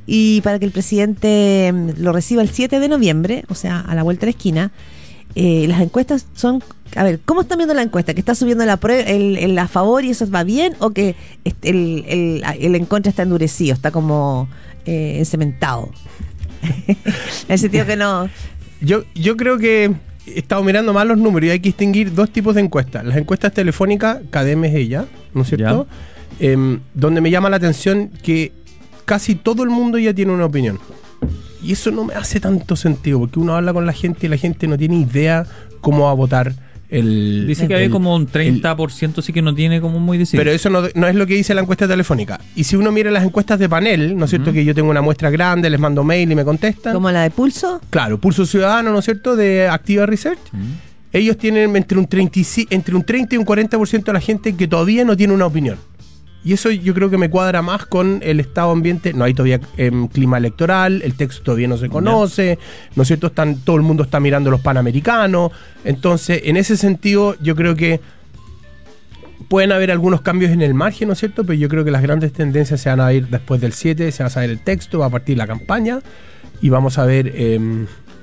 y 0.06 0.40
para 0.42 0.60
que 0.60 0.66
el 0.66 0.70
presidente 0.70 1.72
mm, 1.74 2.00
lo 2.00 2.12
reciba 2.12 2.40
el 2.40 2.48
7 2.48 2.78
de 2.78 2.88
noviembre, 2.88 3.42
o 3.48 3.56
sea, 3.56 3.80
a 3.80 3.92
la 3.96 4.04
vuelta 4.04 4.20
de 4.20 4.26
la 4.26 4.30
esquina. 4.30 4.70
Eh, 5.34 5.66
las 5.66 5.80
encuestas 5.80 6.28
son, 6.32 6.62
a 6.94 7.02
ver, 7.02 7.18
¿cómo 7.24 7.40
están 7.40 7.58
viendo 7.58 7.74
la 7.74 7.82
encuesta? 7.82 8.14
¿Que 8.14 8.20
está 8.20 8.36
subiendo 8.36 8.64
la 8.64 8.76
prueba, 8.76 9.02
el, 9.02 9.58
a 9.58 9.66
favor 9.66 10.04
y 10.04 10.10
eso 10.10 10.30
va 10.30 10.44
bien? 10.44 10.76
¿O 10.78 10.90
que 10.90 11.16
el, 11.62 12.04
el, 12.06 12.44
el 12.60 12.74
en 12.76 12.84
contra 12.84 13.10
está 13.10 13.24
endurecido, 13.24 13.74
está 13.74 13.90
como 13.90 14.46
eh, 14.86 15.16
encementado? 15.18 15.90
en 16.86 16.96
el 17.48 17.58
sentido 17.58 17.84
que 17.84 17.96
no... 17.96 18.30
Yo, 18.80 19.02
yo 19.16 19.36
creo 19.36 19.58
que 19.58 19.92
he 20.26 20.38
estado 20.38 20.62
mirando 20.62 20.92
mal 20.92 21.08
los 21.08 21.18
números 21.18 21.48
y 21.48 21.50
hay 21.50 21.60
que 21.60 21.68
distinguir 21.68 22.14
dos 22.14 22.30
tipos 22.30 22.54
de 22.54 22.62
encuestas. 22.62 23.04
Las 23.04 23.16
encuestas 23.16 23.52
telefónicas, 23.52 24.18
CADEM 24.30 24.64
es 24.64 24.74
ella, 24.74 25.04
¿no 25.34 25.42
es 25.42 25.48
cierto? 25.48 25.86
Em, 26.40 26.80
donde 26.94 27.20
me 27.20 27.30
llama 27.30 27.50
la 27.50 27.56
atención 27.56 28.10
que 28.22 28.52
casi 29.04 29.34
todo 29.34 29.62
el 29.62 29.70
mundo 29.70 29.98
ya 29.98 30.14
tiene 30.14 30.32
una 30.32 30.46
opinión. 30.46 30.78
Y 31.62 31.72
eso 31.72 31.90
no 31.90 32.04
me 32.04 32.14
hace 32.14 32.40
tanto 32.40 32.76
sentido, 32.76 33.20
porque 33.20 33.38
uno 33.38 33.54
habla 33.54 33.72
con 33.72 33.86
la 33.86 33.92
gente 33.92 34.26
y 34.26 34.28
la 34.28 34.36
gente 34.36 34.66
no 34.66 34.76
tiene 34.76 34.96
idea 34.96 35.46
cómo 35.80 36.04
va 36.04 36.10
a 36.10 36.14
votar 36.14 36.54
el... 36.98 37.46
Dice 37.46 37.66
que 37.68 37.74
el- 37.74 37.82
hay 37.82 37.88
como 37.88 38.14
un 38.14 38.28
el- 38.32 38.62
30% 38.62 39.20
sí 39.22 39.32
que 39.32 39.42
no 39.42 39.54
tiene 39.54 39.80
como 39.80 39.98
muy 40.00 40.18
decidido. 40.18 40.40
Pero 40.44 40.50
eso 40.54 40.70
no, 40.70 40.82
no 40.94 41.06
es 41.06 41.14
lo 41.14 41.26
que 41.26 41.34
dice 41.34 41.54
la 41.54 41.60
encuesta 41.62 41.86
telefónica. 41.88 42.40
Y 42.56 42.64
si 42.64 42.76
uno 42.76 42.92
mira 42.92 43.10
las 43.10 43.24
encuestas 43.24 43.58
de 43.58 43.68
panel, 43.68 44.16
¿no 44.16 44.24
es 44.24 44.30
cierto? 44.30 44.52
Que 44.52 44.64
yo 44.64 44.74
tengo 44.74 44.90
una 44.90 45.02
muestra 45.02 45.30
grande, 45.30 45.68
les 45.70 45.80
mando 45.80 46.04
mail 46.04 46.30
y 46.30 46.34
me 46.34 46.44
contestan. 46.44 46.92
Como 46.94 47.10
la 47.10 47.22
de 47.22 47.30
pulso. 47.30 47.80
Claro, 47.90 48.18
Pulso 48.18 48.46
Ciudadano, 48.46 48.92
¿no 48.92 48.98
es 49.00 49.04
cierto? 49.04 49.36
De 49.36 49.68
Activa 49.68 50.06
Research. 50.06 50.38
Ellos 51.12 51.38
tienen 51.38 51.76
entre 51.76 51.96
un, 51.98 52.06
30 52.06 52.38
y, 52.40 52.42
ci- 52.42 52.66
entre 52.70 52.94
un 52.96 53.04
30 53.04 53.36
y 53.36 53.38
un 53.38 53.44
40% 53.46 54.02
de 54.04 54.12
la 54.12 54.20
gente 54.20 54.56
que 54.56 54.66
todavía 54.66 55.04
no 55.04 55.16
tiene 55.16 55.32
una 55.32 55.46
opinión. 55.46 55.76
Y 56.44 56.52
eso 56.52 56.70
yo 56.70 56.92
creo 56.92 57.08
que 57.08 57.16
me 57.16 57.30
cuadra 57.30 57.62
más 57.62 57.86
con 57.86 58.20
el 58.22 58.38
estado 58.38 58.70
ambiente. 58.70 59.14
No 59.14 59.24
hay 59.24 59.32
todavía 59.32 59.60
em, 59.78 60.08
clima 60.08 60.36
electoral, 60.36 61.00
el 61.02 61.14
texto 61.14 61.42
todavía 61.42 61.68
no 61.68 61.78
se 61.78 61.88
conoce, 61.88 62.58
¿no 62.94 63.02
es 63.02 63.08
cierto? 63.08 63.28
Están, 63.28 63.56
todo 63.56 63.76
el 63.76 63.82
mundo 63.82 64.02
está 64.02 64.20
mirando 64.20 64.50
los 64.50 64.60
panamericanos. 64.60 65.52
Entonces, 65.84 66.42
en 66.44 66.58
ese 66.58 66.76
sentido, 66.76 67.34
yo 67.40 67.56
creo 67.56 67.74
que 67.74 68.00
pueden 69.48 69.72
haber 69.72 69.90
algunos 69.90 70.20
cambios 70.20 70.52
en 70.52 70.60
el 70.60 70.74
margen, 70.74 71.08
¿no 71.08 71.14
es 71.14 71.20
cierto? 71.20 71.44
Pero 71.44 71.54
yo 71.54 71.68
creo 71.70 71.84
que 71.84 71.90
las 71.90 72.02
grandes 72.02 72.32
tendencias 72.32 72.80
se 72.80 72.90
van 72.90 73.00
a 73.00 73.12
ir 73.12 73.28
después 73.28 73.60
del 73.60 73.72
7, 73.72 74.12
se 74.12 74.22
va 74.22 74.26
a 74.26 74.30
saber 74.30 74.50
el 74.50 74.62
texto, 74.62 74.98
va 74.98 75.06
a 75.06 75.10
partir 75.10 75.38
la 75.38 75.46
campaña 75.46 76.00
y 76.60 76.68
vamos 76.68 76.98
a 76.98 77.06
ver 77.06 77.32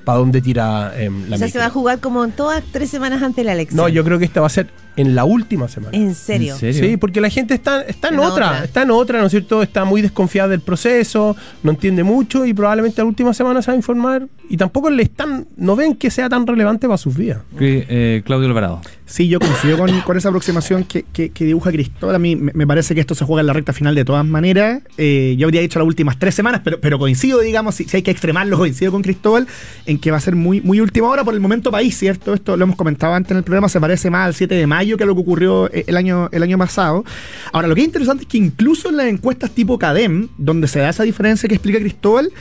para 0.04 0.18
dónde 0.18 0.42
tira 0.42 0.94
em, 0.98 1.30
la 1.30 1.36
o 1.36 1.40
sea, 1.40 1.48
se 1.48 1.60
va 1.60 1.66
a 1.66 1.70
jugar 1.70 2.00
como 2.00 2.24
en 2.24 2.32
todas 2.32 2.64
tres 2.72 2.90
semanas 2.90 3.22
antes 3.22 3.38
de 3.38 3.44
la 3.44 3.54
elección. 3.54 3.78
No, 3.78 3.90
yo 3.90 4.04
creo 4.04 4.20
que 4.20 4.26
esta 4.26 4.42
va 4.42 4.48
a 4.48 4.50
ser 4.50 4.68
en 4.96 5.16
la 5.16 5.24
última 5.26 5.68
semana. 5.68 5.96
¿En 5.98 6.14
serio? 6.16 6.54
¿En 6.54 6.60
serio? 6.60 6.84
Sí, 6.90 6.98
porque 6.98 7.22
la 7.22 7.30
gente 7.30 7.54
está, 7.54 7.82
está 7.84 8.10
en, 8.10 8.16
En 8.16 8.20
otra, 8.22 8.48
otra. 8.52 8.64
está 8.66 8.82
en 8.84 8.92
otra, 8.92 9.20
¿no 9.20 9.26
es 9.26 9.32
cierto? 9.32 9.62
Está 9.64 9.86
muy 9.86 10.02
desconfiada 10.02 10.50
del 10.50 10.62
proceso, 10.62 11.36
no 11.64 11.72
entiende 11.72 12.04
mucho 12.04 12.46
y 12.46 12.54
probablemente 12.54 13.02
la 13.02 13.06
última 13.06 13.34
semana 13.34 13.62
se 13.62 13.68
va 13.72 13.74
a 13.74 13.78
informar 13.78 14.28
y 14.50 14.58
tampoco 14.58 14.90
le 14.90 15.04
están, 15.04 15.48
no 15.56 15.76
ven 15.76 15.96
que 15.96 16.12
sea 16.12 16.28
tan 16.30 16.46
relevante 16.46 16.88
para 16.88 16.98
sus 16.98 17.16
vidas. 17.16 17.40
Que, 17.58 17.86
eh, 17.90 18.22
Claudio 18.26 18.48
Alvarado. 18.48 18.82
Sí, 19.06 19.28
yo 19.28 19.40
coincido 19.40 19.78
con, 19.78 20.02
con 20.02 20.16
esa 20.18 20.30
aproximación 20.30 20.86
que, 20.86 21.04
que- 21.12 21.32
que 21.32 21.44
dibuja 21.46 21.70
Cristóbal. 21.72 22.16
A 22.16 22.20
mí 22.20 22.38
me, 22.38 22.52
me 22.54 22.66
parece 22.66 22.96
que 22.96 23.02
esto 23.02 23.14
se 23.14 23.26
juega 23.26 23.42
en 23.42 23.48
la 23.48 23.54
recta 23.54 23.74
final 23.74 23.94
de 23.94 24.06
todas 24.06 24.26
maneras. 24.26 24.82
Eh, 24.98 25.36
yo 25.38 25.48
habría 25.48 25.60
dicho 25.60 25.80
las 25.80 25.86
últimas 25.88 26.18
tres 26.18 26.34
semanas, 26.34 26.62
pero, 26.64 26.80
pero 26.80 26.98
coincido, 26.98 27.40
digamos, 27.42 27.76
si, 27.76 27.86
si 27.86 27.98
hay 27.98 28.04
que 28.04 28.12
extremarlo, 28.12 28.58
coincido 28.58 28.92
con 28.92 29.02
Cristóbal, 29.02 29.48
en 29.86 30.00
que 30.00 30.12
va 30.12 30.18
a 30.18 30.22
ser 30.22 30.36
muy, 30.38 30.62
muy 30.62 30.80
última 30.80 31.08
hora 31.10 31.26
por 31.26 31.34
el 31.34 31.42
momento 31.42 31.72
país, 31.72 31.98
¿cierto? 31.98 32.34
Esto 32.34 32.56
lo 32.56 32.64
hemos 32.64 32.78
comentado 32.78 33.14
antes 33.14 33.32
en 33.32 33.38
el 33.38 33.44
programa, 33.44 33.68
se 33.68 33.82
parece 33.82 34.10
más 34.10 34.28
al 34.28 34.34
7 34.34 34.56
de 34.56 34.66
mayo 34.68 34.81
que 34.98 35.04
a 35.04 35.08
lo 35.08 35.16
que 35.16 35.22
ocurrió 35.22 35.72
eh, 35.72 35.86
el 35.88 35.98
año, 35.98 36.30
el 36.32 36.44
año 36.44 36.58
pasado. 36.58 37.04
Ahora, 37.52 37.68
lo 37.68 37.76
que 37.76 37.82
es 37.82 37.88
interesante 37.88 38.24
es 38.24 38.30
que 38.30 38.38
incluso 38.38 38.90
en 38.90 38.98
las 38.98 39.08
encuestas 39.08 39.52
tipo 39.52 39.78
CADEM, 39.78 40.30
donde 40.38 40.68
se 40.68 40.80
da 40.80 40.90
esa 40.90 41.04
diferencia 41.04 41.48
que 41.48 41.56
explica 41.56 41.80
Cristóbal, 41.80 42.32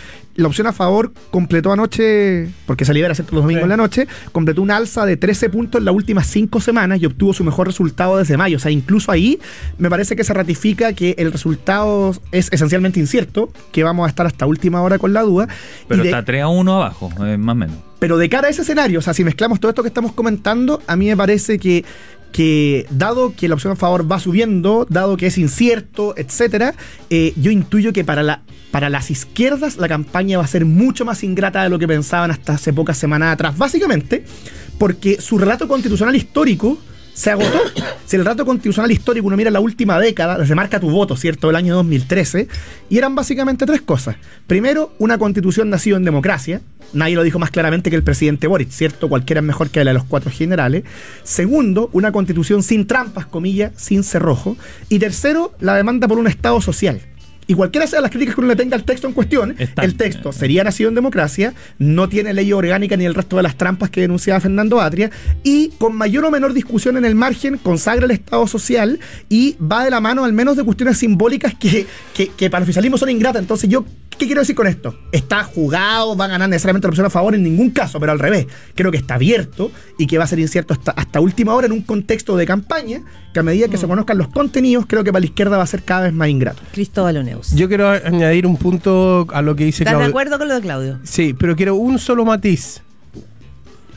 la 0.40 0.49
opción 0.49 0.66
a 0.66 0.73
favor 0.73 1.12
completó 1.30 1.73
anoche, 1.73 2.49
porque 2.66 2.85
se 2.85 2.92
libera 2.94 3.14
los 3.14 3.26
domingos 3.30 3.61
Sí. 3.61 3.62
en 3.64 3.68
la 3.68 3.76
noche, 3.76 4.06
completó 4.32 4.62
un 4.62 4.70
alza 4.70 5.04
de 5.06 5.16
13 5.16 5.49
puntos 5.50 5.78
en 5.80 5.85
las 5.85 5.94
últimas 5.94 6.26
5 6.26 6.61
semanas 6.61 7.00
y 7.00 7.06
obtuvo 7.06 7.32
su 7.32 7.44
mejor 7.44 7.66
resultado 7.66 8.16
desde 8.18 8.37
mayo. 8.37 8.56
O 8.56 8.61
sea, 8.61 8.70
incluso 8.70 9.12
ahí 9.12 9.38
me 9.78 9.88
parece 9.90 10.16
que 10.16 10.25
se 10.25 10.35
ratifica 10.35 10.92
que 10.92 11.14
el 11.18 11.32
resultado 11.32 12.14
es 12.32 12.49
esencialmente 12.52 13.00
incierto, 13.00 13.52
que 13.73 13.85
vamos 13.85 14.06
a 14.06 14.09
estar 14.09 14.26
hasta 14.26 14.47
última 14.47 14.82
hora 14.82 14.99
con 14.99 15.12
la 15.12 15.23
duda. 15.23 15.49
y 15.82 15.85
Pero 15.88 16.02
de- 16.02 16.09
está 16.11 16.25
3 16.25 16.42
a 16.42 16.49
1 16.49 16.75
abajo, 16.76 17.11
eh, 17.25 17.37
más 17.37 17.52
o 17.54 17.56
menos. 17.56 17.76
pero 17.99 18.16
de 18.18 18.28
cara 18.28 18.49
a 18.49 18.50
ese 18.50 18.62
escenario, 18.62 18.99
o 18.99 19.02
sea, 19.02 19.12
si 19.14 19.25
mezclamos 19.25 19.61
todo 19.61 19.70
esto 19.70 19.82
que 19.82 19.88
estamos 19.88 20.12
comentando, 20.12 20.80
a 20.87 20.97
mí 20.97 21.06
me 21.06 21.16
parece 21.16 21.59
que, 21.59 21.85
que 22.32 22.87
dado 22.90 23.35
que 23.37 23.49
la 23.49 23.54
opción 23.54 23.73
a 23.73 23.76
favor 23.76 24.11
va 24.11 24.18
subiendo, 24.20 24.86
dado 24.88 25.17
que 25.17 25.26
es 25.26 25.36
incierto, 25.38 26.14
etcétera, 26.17 26.75
eh, 27.10 27.32
yo 27.36 27.50
intuyo 27.50 27.93
que 27.93 28.04
para, 28.04 28.23
la, 28.23 28.43
para 28.71 28.89
las 28.89 29.11
izquierdas 29.11 29.76
la 29.76 29.89
campaña 29.89 30.39
va 30.39 30.45
a 30.45 30.49
ser 30.49 30.65
mucho 30.65 31.04
más 31.04 31.25
ingrata 31.25 31.63
de 31.63 31.71
lo 31.71 31.78
que 31.78 31.89
pensaban 31.89 32.30
hasta 32.30 32.54
hace 32.54 32.73
pocas 32.73 32.97
semanas 32.97 33.35
atrás. 33.35 33.56
Básicamente, 33.56 34.25
porque 34.78 35.21
su 35.21 35.39
relato 35.39 35.69
constitucional 35.69 36.15
histórico 36.17 36.78
se 37.13 37.30
agotó. 37.30 37.59
Si 38.11 38.17
el 38.17 38.25
relato 38.25 38.45
constitucional 38.45 38.91
histórico 38.91 39.28
uno 39.28 39.37
mira 39.37 39.52
la 39.52 39.61
última 39.61 39.97
década, 40.00 40.37
desde 40.37 40.56
marca 40.56 40.80
tu 40.80 40.91
voto, 40.91 41.17
¿cierto? 41.17 41.49
El 41.49 41.54
año 41.54 41.76
2013, 41.76 42.49
y 42.89 42.99
eran 42.99 43.15
básicamente 43.15 43.67
tres 43.67 43.83
cosas. 43.83 44.17
Primero, 44.49 44.93
una 44.99 45.17
constitución 45.17 45.71
nacida 45.71 45.97
en 45.97 46.02
democracia. 46.02 46.61
Nadie 46.93 47.15
lo 47.15 47.23
dijo 47.23 47.39
más 47.39 47.52
claramente 47.52 47.89
que 47.89 47.95
el 47.95 48.02
presidente 48.02 48.49
Boric, 48.49 48.71
¿cierto? 48.71 49.09
Cualquiera 49.09 49.43
es 49.43 49.47
mejor 49.47 49.71
que 49.71 49.85
la 49.85 49.93
de 49.93 49.95
los 49.95 50.02
cuatro 50.02 50.28
generales. 50.28 50.83
Segundo, 51.23 51.89
una 51.93 52.11
constitución 52.11 52.65
sin 52.65 52.89
trampas, 52.89 53.26
comillas, 53.26 53.71
sin 53.76 54.02
cerrojo. 54.02 54.56
Y 54.89 54.99
tercero, 54.99 55.52
la 55.61 55.76
demanda 55.76 56.09
por 56.09 56.19
un 56.19 56.26
Estado 56.26 56.61
social. 56.61 57.00
Y 57.50 57.54
cualquiera 57.54 57.84
sean 57.89 58.02
las 58.02 58.13
críticas 58.13 58.36
que 58.36 58.41
uno 58.43 58.49
le 58.49 58.54
tenga 58.54 58.76
al 58.76 58.84
texto 58.84 59.08
en 59.08 59.13
cuestión, 59.13 59.56
Está- 59.58 59.82
el 59.82 59.97
texto 59.97 60.30
sería 60.32 60.63
nacido 60.63 60.89
en 60.89 60.95
democracia, 60.95 61.52
no 61.80 62.08
tiene 62.08 62.32
ley 62.32 62.52
orgánica 62.52 62.97
ni 62.97 63.04
el 63.06 63.13
resto 63.13 63.39
de 63.39 63.43
las 63.43 63.56
trampas 63.56 63.91
que 63.91 64.00
denunciaba 64.02 64.39
Fernando 64.39 64.80
Atria, 64.80 65.10
y 65.43 65.71
con 65.78 65.97
mayor 65.97 66.25
o 66.26 66.30
menor 66.30 66.52
discusión 66.52 66.97
en 66.97 67.04
el 67.04 67.17
margen 67.17 67.58
consagra 67.58 68.04
el 68.04 68.13
Estado 68.13 68.47
social 68.47 69.00
y 69.28 69.56
va 69.60 69.82
de 69.84 69.91
la 69.91 70.00
mano 70.00 70.25
al 70.25 70.32
menos 70.32 70.56
de 70.56 70.63
cuestiones 70.63 70.99
simbólicas 70.99 71.54
que, 71.58 71.86
que, 72.15 72.28
que 72.28 72.50
para 72.50 72.63
el 72.63 72.67
oficialismo 72.69 72.97
son 72.99 73.10
ingratas. 73.10 73.43
Entonces 73.43 73.69
yo, 73.69 73.84
¿qué 74.17 74.26
quiero 74.26 74.43
decir 74.43 74.54
con 74.54 74.69
esto? 74.69 74.97
¿Está 75.10 75.43
jugado? 75.43 76.17
¿Va 76.17 76.26
a 76.26 76.28
ganar 76.28 76.49
necesariamente 76.49 76.86
la 76.86 76.91
opción 76.91 77.06
a 77.06 77.10
favor? 77.10 77.34
En 77.34 77.43
ningún 77.43 77.71
caso, 77.71 77.99
pero 77.99 78.13
al 78.13 78.21
revés. 78.21 78.47
Creo 78.76 78.93
que 78.93 78.99
está 78.99 79.15
abierto 79.17 79.73
y 79.99 80.06
que 80.06 80.19
va 80.19 80.25
a 80.25 80.28
ser 80.28 80.39
incierto 80.39 80.73
hasta, 80.73 80.93
hasta 80.93 81.19
última 81.19 81.52
hora 81.54 81.67
en 81.67 81.73
un 81.73 81.82
contexto 81.82 82.36
de 82.36 82.47
campaña 82.47 83.02
que 83.32 83.40
a 83.40 83.43
medida 83.43 83.69
que 83.69 83.76
se 83.76 83.86
conozcan 83.86 84.19
los 84.19 84.28
contenidos, 84.28 84.86
creo 84.86 85.04
que 85.04 85.12
para 85.12 85.21
la 85.21 85.26
izquierda 85.26 85.56
va 85.56 85.62
a 85.62 85.66
ser 85.66 85.82
cada 85.82 86.02
vez 86.02 86.12
más 86.12 86.28
ingrato. 86.28 86.62
Cristóbal 86.73 87.16
Oneus. 87.19 87.54
Yo 87.54 87.69
quiero 87.69 87.88
añadir 87.90 88.47
un 88.47 88.56
punto 88.56 89.26
a 89.32 89.40
lo 89.43 89.54
que 89.54 89.64
dice 89.64 89.84
¿Estás 89.84 89.93
de 89.93 89.99
Claudio. 89.99 90.10
acuerdo 90.10 90.38
con 90.38 90.49
lo 90.49 90.54
de 90.54 90.60
Claudio? 90.60 90.99
Sí, 91.04 91.34
pero 91.38 91.54
quiero 91.54 91.76
un 91.76 91.99
solo 91.99 92.25
matiz. 92.25 92.82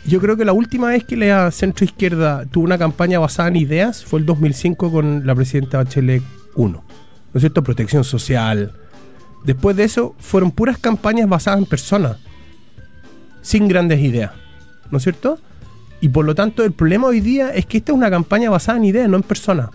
Yo 0.05 0.19
creo 0.19 0.35
que 0.35 0.45
la 0.45 0.53
última 0.53 0.89
vez 0.89 1.03
que 1.05 1.15
la 1.15 1.49
centro 1.51 1.85
izquierda 1.85 2.45
tuvo 2.45 2.65
una 2.65 2.77
campaña 2.77 3.19
basada 3.19 3.47
en 3.47 3.55
ideas 3.55 4.03
fue 4.03 4.19
el 4.19 4.25
2005 4.25 4.91
con 4.91 5.25
la 5.25 5.33
presidenta 5.33 5.77
Bachelet 5.77 6.21
1. 6.55 6.71
¿No 6.71 6.83
es 7.33 7.41
cierto? 7.41 7.63
Protección 7.63 8.03
social. 8.03 8.73
Después 9.45 9.75
de 9.75 9.85
eso 9.85 10.13
fueron 10.19 10.51
puras 10.51 10.77
campañas 10.77 11.27
basadas 11.27 11.59
en 11.59 11.65
personas, 11.65 12.17
sin 13.41 13.67
grandes 13.67 13.99
ideas. 13.99 14.31
¿No 14.91 14.97
es 14.97 15.03
cierto? 15.03 15.39
Y 16.03 16.09
por 16.09 16.25
lo 16.25 16.35
tanto 16.35 16.65
el 16.65 16.73
problema 16.73 17.07
hoy 17.07 17.21
día 17.21 17.51
es 17.51 17.65
que 17.65 17.77
esta 17.77 17.93
es 17.93 17.97
una 17.97 18.09
campaña 18.09 18.49
basada 18.49 18.77
en 18.77 18.83
ideas, 18.83 19.07
no 19.07 19.15
en 19.15 19.23
personas, 19.23 19.69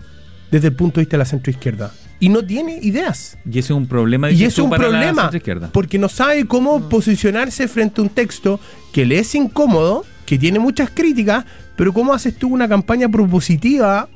desde 0.51 0.67
el 0.67 0.75
punto 0.75 0.99
de 0.99 1.05
vista 1.05 1.17
de 1.17 1.23
la 1.23 1.25
centro 1.25 1.49
izquierda. 1.49 1.91
Y 2.19 2.29
no 2.29 2.45
tiene 2.45 2.77
ideas. 2.83 3.39
Y 3.51 3.57
ese 3.57 3.59
es 3.59 3.71
un 3.71 3.87
problema 3.87 4.29
Y 4.29 4.43
es 4.43 4.59
un 4.59 4.69
para 4.69 4.83
la 4.83 4.89
problema 4.89 5.21
centroizquierda. 5.23 5.69
porque 5.71 5.97
no 5.97 6.07
sabe 6.07 6.45
cómo 6.45 6.87
posicionarse 6.87 7.67
frente 7.67 7.99
a 7.99 8.03
un 8.03 8.09
texto 8.11 8.59
que 8.93 9.07
le 9.07 9.17
es 9.17 9.33
incómodo, 9.33 10.05
que 10.27 10.37
tiene 10.37 10.59
muchas 10.59 10.91
críticas, 10.91 11.45
pero 11.75 11.93
cómo 11.93 12.13
haces 12.13 12.35
tú 12.35 12.49
una 12.49 12.67
campaña 12.67 13.09
propositiva, 13.09 14.07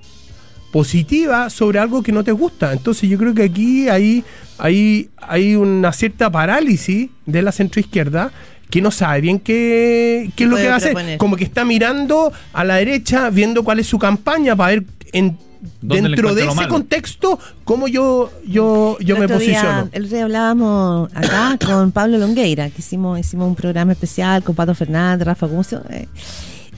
positiva 0.71 1.49
sobre 1.49 1.79
algo 1.79 2.03
que 2.03 2.11
no 2.11 2.23
te 2.23 2.31
gusta. 2.31 2.73
Entonces 2.73 3.09
yo 3.09 3.17
creo 3.17 3.33
que 3.33 3.41
aquí 3.41 3.89
hay, 3.89 4.23
hay, 4.59 5.09
hay 5.17 5.55
una 5.55 5.91
cierta 5.93 6.29
parálisis 6.29 7.09
de 7.25 7.41
la 7.41 7.51
centroizquierda 7.51 8.31
que 8.73 8.81
no 8.81 8.89
sabe 8.89 9.21
bien 9.21 9.37
qué, 9.37 10.31
qué 10.35 10.45
es 10.45 10.49
lo 10.49 10.55
que 10.55 10.67
va 10.67 10.73
a 10.73 10.77
hacer. 10.77 10.95
Como 11.19 11.35
que 11.35 11.43
está 11.43 11.63
mirando 11.63 12.33
a 12.53 12.63
la 12.63 12.77
derecha, 12.77 13.29
viendo 13.29 13.63
cuál 13.63 13.77
es 13.77 13.85
su 13.85 13.99
campaña 13.99 14.55
para 14.55 14.71
ver 14.71 14.83
en, 15.11 15.37
¿Dónde 15.79 16.09
le 16.09 16.15
dentro 16.15 16.33
de 16.33 16.45
ese 16.45 16.55
malo? 16.55 16.69
contexto 16.69 17.37
cómo 17.65 17.87
yo, 17.87 18.31
yo, 18.47 18.97
yo 18.99 19.13
El 19.13 19.19
me 19.19 19.25
otro 19.25 19.37
día- 19.37 19.59
posiciono. 19.61 19.89
el 19.91 20.05
otro 20.05 20.15
día 20.15 20.23
hablábamos 20.25 21.09
acá 21.13 21.55
con 21.63 21.91
Pablo 21.91 22.17
Longueira, 22.17 22.71
que 22.71 22.79
hicimos, 22.79 23.19
hicimos 23.19 23.47
un 23.47 23.53
programa 23.53 23.91
especial 23.91 24.41
con 24.43 24.55
Pato 24.55 24.73
Fernández, 24.73 25.27
Rafa 25.27 25.45
Gumucio, 25.45 25.83
eh, 25.91 26.07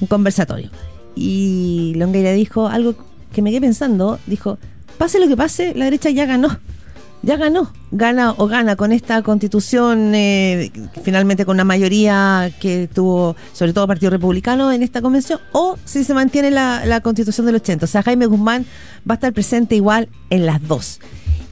un 0.02 0.08
conversatorio. 0.08 0.70
Y 1.16 1.94
Longueira 1.96 2.34
dijo 2.34 2.68
algo 2.68 2.94
que 3.34 3.42
me 3.42 3.52
quedé 3.52 3.62
pensando, 3.62 4.20
dijo, 4.28 4.58
pase 4.98 5.18
lo 5.22 5.30
que 5.30 5.38
pase, 5.38 5.74
la 5.76 5.86
derecha 5.86 6.10
ya 6.10 6.26
ganó. 6.26 6.60
Ya 7.26 7.38
ganó, 7.38 7.74
gana 7.92 8.36
o 8.38 8.48
gana 8.48 8.76
con 8.76 8.92
esta 8.92 9.24
constitución, 9.24 10.14
eh, 10.14 10.72
finalmente 11.04 11.44
con 11.44 11.56
una 11.56 11.64
mayoría 11.64 12.52
que 12.62 12.88
tuvo, 12.88 13.36
sobre 13.52 13.74
todo 13.74 13.88
Partido 13.88 14.12
Republicano 14.12 14.72
en 14.72 14.84
esta 14.84 15.02
convención, 15.02 15.40
o 15.52 15.76
si 15.86 16.04
se 16.04 16.14
mantiene 16.14 16.52
la, 16.52 16.86
la 16.86 17.02
constitución 17.02 17.48
del 17.48 17.56
80. 17.56 17.86
O 17.86 17.88
sea, 17.88 18.04
Jaime 18.04 18.28
Guzmán 18.28 18.66
va 19.10 19.14
a 19.14 19.16
estar 19.16 19.34
presente 19.34 19.76
igual 19.76 20.08
en 20.30 20.46
las 20.46 20.66
dos. 20.68 21.00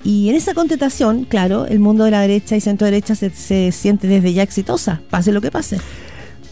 Y 0.03 0.29
en 0.29 0.36
esa 0.36 0.53
contestación, 0.53 1.25
claro, 1.25 1.65
el 1.65 1.79
mundo 1.79 2.03
de 2.03 2.12
la 2.12 2.21
derecha 2.21 2.55
y 2.55 2.62
centro 2.62 2.86
derecha 2.86 3.15
se, 3.15 3.31
se 3.31 3.71
siente 3.71 4.07
desde 4.07 4.31
ya 4.31 4.43
exitosa, 4.43 5.01
pase 5.09 5.31
lo 5.31 5.41
que 5.41 5.49
pase. 5.49 5.79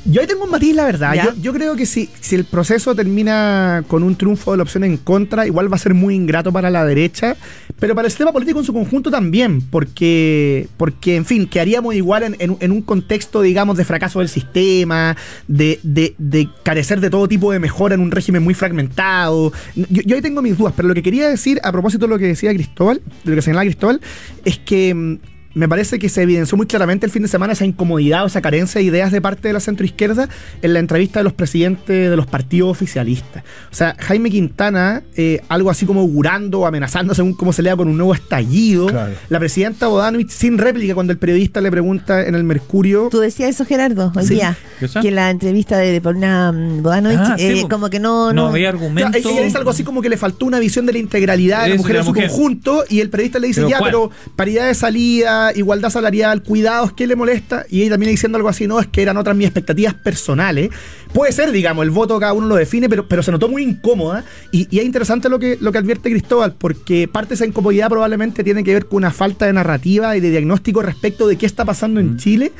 Yo 0.05 0.19
ahí 0.21 0.27
tengo 0.27 0.45
un 0.45 0.49
matiz, 0.49 0.75
la 0.75 0.85
verdad. 0.85 1.13
Yo, 1.25 1.41
yo 1.41 1.53
creo 1.53 1.75
que 1.75 1.85
si, 1.85 2.09
si 2.19 2.35
el 2.35 2.43
proceso 2.45 2.95
termina 2.95 3.83
con 3.87 4.01
un 4.01 4.15
triunfo 4.15 4.51
de 4.51 4.57
la 4.57 4.63
opción 4.63 4.83
en 4.83 4.97
contra, 4.97 5.45
igual 5.45 5.71
va 5.71 5.75
a 5.75 5.79
ser 5.79 5.93
muy 5.93 6.15
ingrato 6.15 6.51
para 6.51 6.71
la 6.71 6.83
derecha, 6.85 7.35
pero 7.79 7.93
para 7.93 8.07
el 8.07 8.11
sistema 8.11 8.31
político 8.31 8.59
en 8.59 8.65
su 8.65 8.73
conjunto 8.73 9.11
también, 9.11 9.61
porque, 9.61 10.67
porque 10.77 11.15
en 11.15 11.25
fin, 11.25 11.47
quedaríamos 11.47 11.93
igual 11.93 12.23
en, 12.23 12.35
en- 12.39 12.57
en 12.59 12.71
un 12.71 12.81
contexto, 12.81 13.41
digamos, 13.43 13.77
de 13.77 13.85
fracaso 13.85 14.19
del 14.19 14.29
sistema, 14.29 15.15
de, 15.47 15.79
de- 15.83 16.15
de 16.17 16.49
carecer 16.63 16.99
de 16.99 17.09
todo 17.11 17.27
tipo 17.27 17.51
de 17.51 17.59
mejora 17.59 17.93
en 17.95 18.01
un 18.01 18.09
régimen 18.11 18.41
muy 18.43 18.53
fragmentado. 18.55 19.53
Yo, 19.75 20.01
yo 20.05 20.15
ahí 20.15 20.21
tengo 20.21 20.41
mis 20.41 20.57
dudas, 20.57 20.73
pero 20.75 20.87
lo 20.87 20.93
que 20.95 21.03
quería 21.03 21.29
decir, 21.29 21.59
a 21.63 21.71
propósito 21.71 22.05
de 22.07 22.09
lo 22.09 22.17
que 22.17 22.25
decía 22.27 22.51
Cristóbal, 22.53 23.01
de 23.23 23.29
lo 23.31 23.35
que 23.35 23.41
señalaba 23.43 23.65
Cristóbal, 23.65 24.01
es 24.45 24.57
que 24.57 24.93
mm, 24.95 25.17
me 25.53 25.67
parece 25.67 25.99
que 25.99 26.09
se 26.09 26.21
evidenció 26.21 26.57
muy 26.57 26.65
claramente 26.67 27.05
el 27.05 27.11
fin 27.11 27.21
de 27.23 27.27
semana 27.27 27.53
esa 27.53 27.65
incomodidad 27.65 28.23
o 28.23 28.27
esa 28.27 28.41
carencia 28.41 28.79
de 28.79 28.85
ideas 28.85 29.11
de 29.11 29.21
parte 29.21 29.47
de 29.47 29.53
la 29.53 29.59
centroizquierda 29.59 30.29
en 30.61 30.73
la 30.73 30.79
entrevista 30.79 31.19
de 31.19 31.23
los 31.23 31.33
presidentes 31.33 32.09
de 32.09 32.15
los 32.15 32.25
partidos 32.27 32.69
oficialistas. 32.71 33.43
O 33.71 33.75
sea, 33.75 33.95
Jaime 33.99 34.29
Quintana, 34.29 35.03
eh, 35.15 35.41
algo 35.49 35.69
así 35.69 35.85
como 35.85 36.01
augurando 36.01 36.61
o 36.61 36.65
amenazando, 36.65 37.13
según 37.13 37.33
cómo 37.33 37.53
se 37.53 37.61
lea, 37.61 37.75
con 37.75 37.87
un 37.87 37.97
nuevo 37.97 38.13
estallido. 38.13 38.87
Claro. 38.87 39.13
La 39.29 39.39
presidenta 39.39 39.87
Bodanovich 39.87 40.29
sin 40.29 40.57
réplica 40.57 40.93
cuando 40.93 41.11
el 41.13 41.19
periodista 41.19 41.61
le 41.61 41.71
pregunta 41.71 42.25
en 42.25 42.35
el 42.35 42.43
Mercurio. 42.43 43.09
Tú 43.11 43.19
decías 43.19 43.49
eso, 43.49 43.65
Gerardo, 43.65 44.11
hoy 44.15 44.25
Sí. 44.25 44.35
día, 44.35 44.57
que 45.01 45.11
la 45.11 45.29
entrevista 45.29 45.77
de, 45.77 45.91
de 45.91 46.01
Paulina 46.01 46.51
mm, 46.51 46.81
Bodanovich, 46.83 47.19
Ah, 47.21 47.35
eh, 47.37 47.65
como 47.69 47.89
que 47.89 47.99
no... 47.99 48.31
No 48.33 48.41
no, 48.43 48.47
había 48.47 48.69
argumento. 48.69 49.17
ella 49.17 49.41
dice 49.43 49.57
algo 49.57 49.69
así 49.71 49.83
como 49.83 50.01
que 50.01 50.09
le 50.09 50.17
faltó 50.17 50.45
una 50.45 50.59
visión 50.59 50.85
de 50.85 50.93
la 50.93 50.99
integralidad 50.99 51.63
de 51.63 51.69
la 51.69 51.75
mujer 51.75 51.93
de 51.93 51.99
en 51.99 52.05
su 52.05 52.11
mujer. 52.13 52.29
conjunto 52.29 52.83
y 52.89 52.99
el 53.01 53.09
periodista 53.09 53.39
le 53.39 53.47
dice, 53.47 53.61
¿Pero 53.61 53.69
ya, 53.69 53.77
cuál? 53.79 53.91
pero 53.91 54.11
paridad 54.35 54.67
de 54.67 54.73
salida, 54.75 55.40
igualdad 55.55 55.89
salarial, 55.89 56.43
cuidados, 56.43 56.93
¿qué 56.93 57.07
le 57.07 57.15
molesta? 57.15 57.65
Y 57.69 57.81
ella 57.81 57.91
también 57.91 58.11
diciendo 58.11 58.37
algo 58.37 58.49
así, 58.49 58.67
no, 58.67 58.79
es 58.79 58.87
que 58.87 59.01
eran 59.01 59.17
otras 59.17 59.35
mis 59.35 59.47
expectativas 59.47 59.93
personales. 59.93 60.69
Puede 61.13 61.31
ser, 61.31 61.51
digamos, 61.51 61.83
el 61.83 61.91
voto 61.91 62.19
cada 62.19 62.33
uno 62.33 62.47
lo 62.47 62.55
define, 62.55 62.87
pero, 62.87 63.07
pero 63.07 63.23
se 63.23 63.31
notó 63.31 63.49
muy 63.49 63.63
incómoda 63.63 64.23
y, 64.51 64.67
y 64.69 64.79
es 64.79 64.85
interesante 64.85 65.29
lo 65.29 65.39
que, 65.39 65.57
lo 65.59 65.71
que 65.71 65.77
advierte 65.77 66.09
Cristóbal, 66.09 66.53
porque 66.57 67.07
parte 67.07 67.29
de 67.29 67.35
esa 67.35 67.45
incomodidad 67.45 67.89
probablemente 67.89 68.43
tiene 68.43 68.63
que 68.63 68.73
ver 68.73 68.85
con 68.85 68.97
una 68.97 69.11
falta 69.11 69.45
de 69.45 69.53
narrativa 69.53 70.15
y 70.15 70.19
de 70.19 70.29
diagnóstico 70.29 70.81
respecto 70.81 71.27
de 71.27 71.37
qué 71.37 71.45
está 71.45 71.65
pasando 71.65 71.99
en 71.99 72.17
Chile 72.17 72.51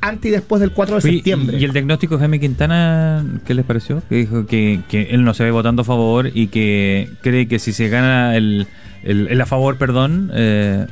antes 0.00 0.30
y 0.30 0.32
después 0.32 0.60
del 0.60 0.72
4 0.72 1.00
de 1.00 1.08
Oye, 1.08 1.14
septiembre. 1.16 1.58
¿Y 1.58 1.64
el 1.64 1.72
diagnóstico 1.72 2.14
de 2.16 2.20
Jaime 2.20 2.40
Quintana, 2.40 3.24
qué 3.44 3.54
les 3.54 3.64
pareció? 3.64 4.02
Que 4.08 4.16
dijo 4.16 4.46
que, 4.46 4.80
que 4.88 5.08
él 5.10 5.24
no 5.24 5.34
se 5.34 5.44
ve 5.44 5.50
votando 5.50 5.82
a 5.82 5.84
favor 5.84 6.30
y 6.32 6.48
que 6.48 7.08
cree 7.22 7.48
que 7.48 7.58
si 7.58 7.72
se 7.72 7.88
gana 7.88 8.36
el, 8.36 8.66
el, 9.02 9.28
el 9.28 9.40
a 9.40 9.46
favor, 9.46 9.78
perdón, 9.78 10.30
eh, 10.34 10.86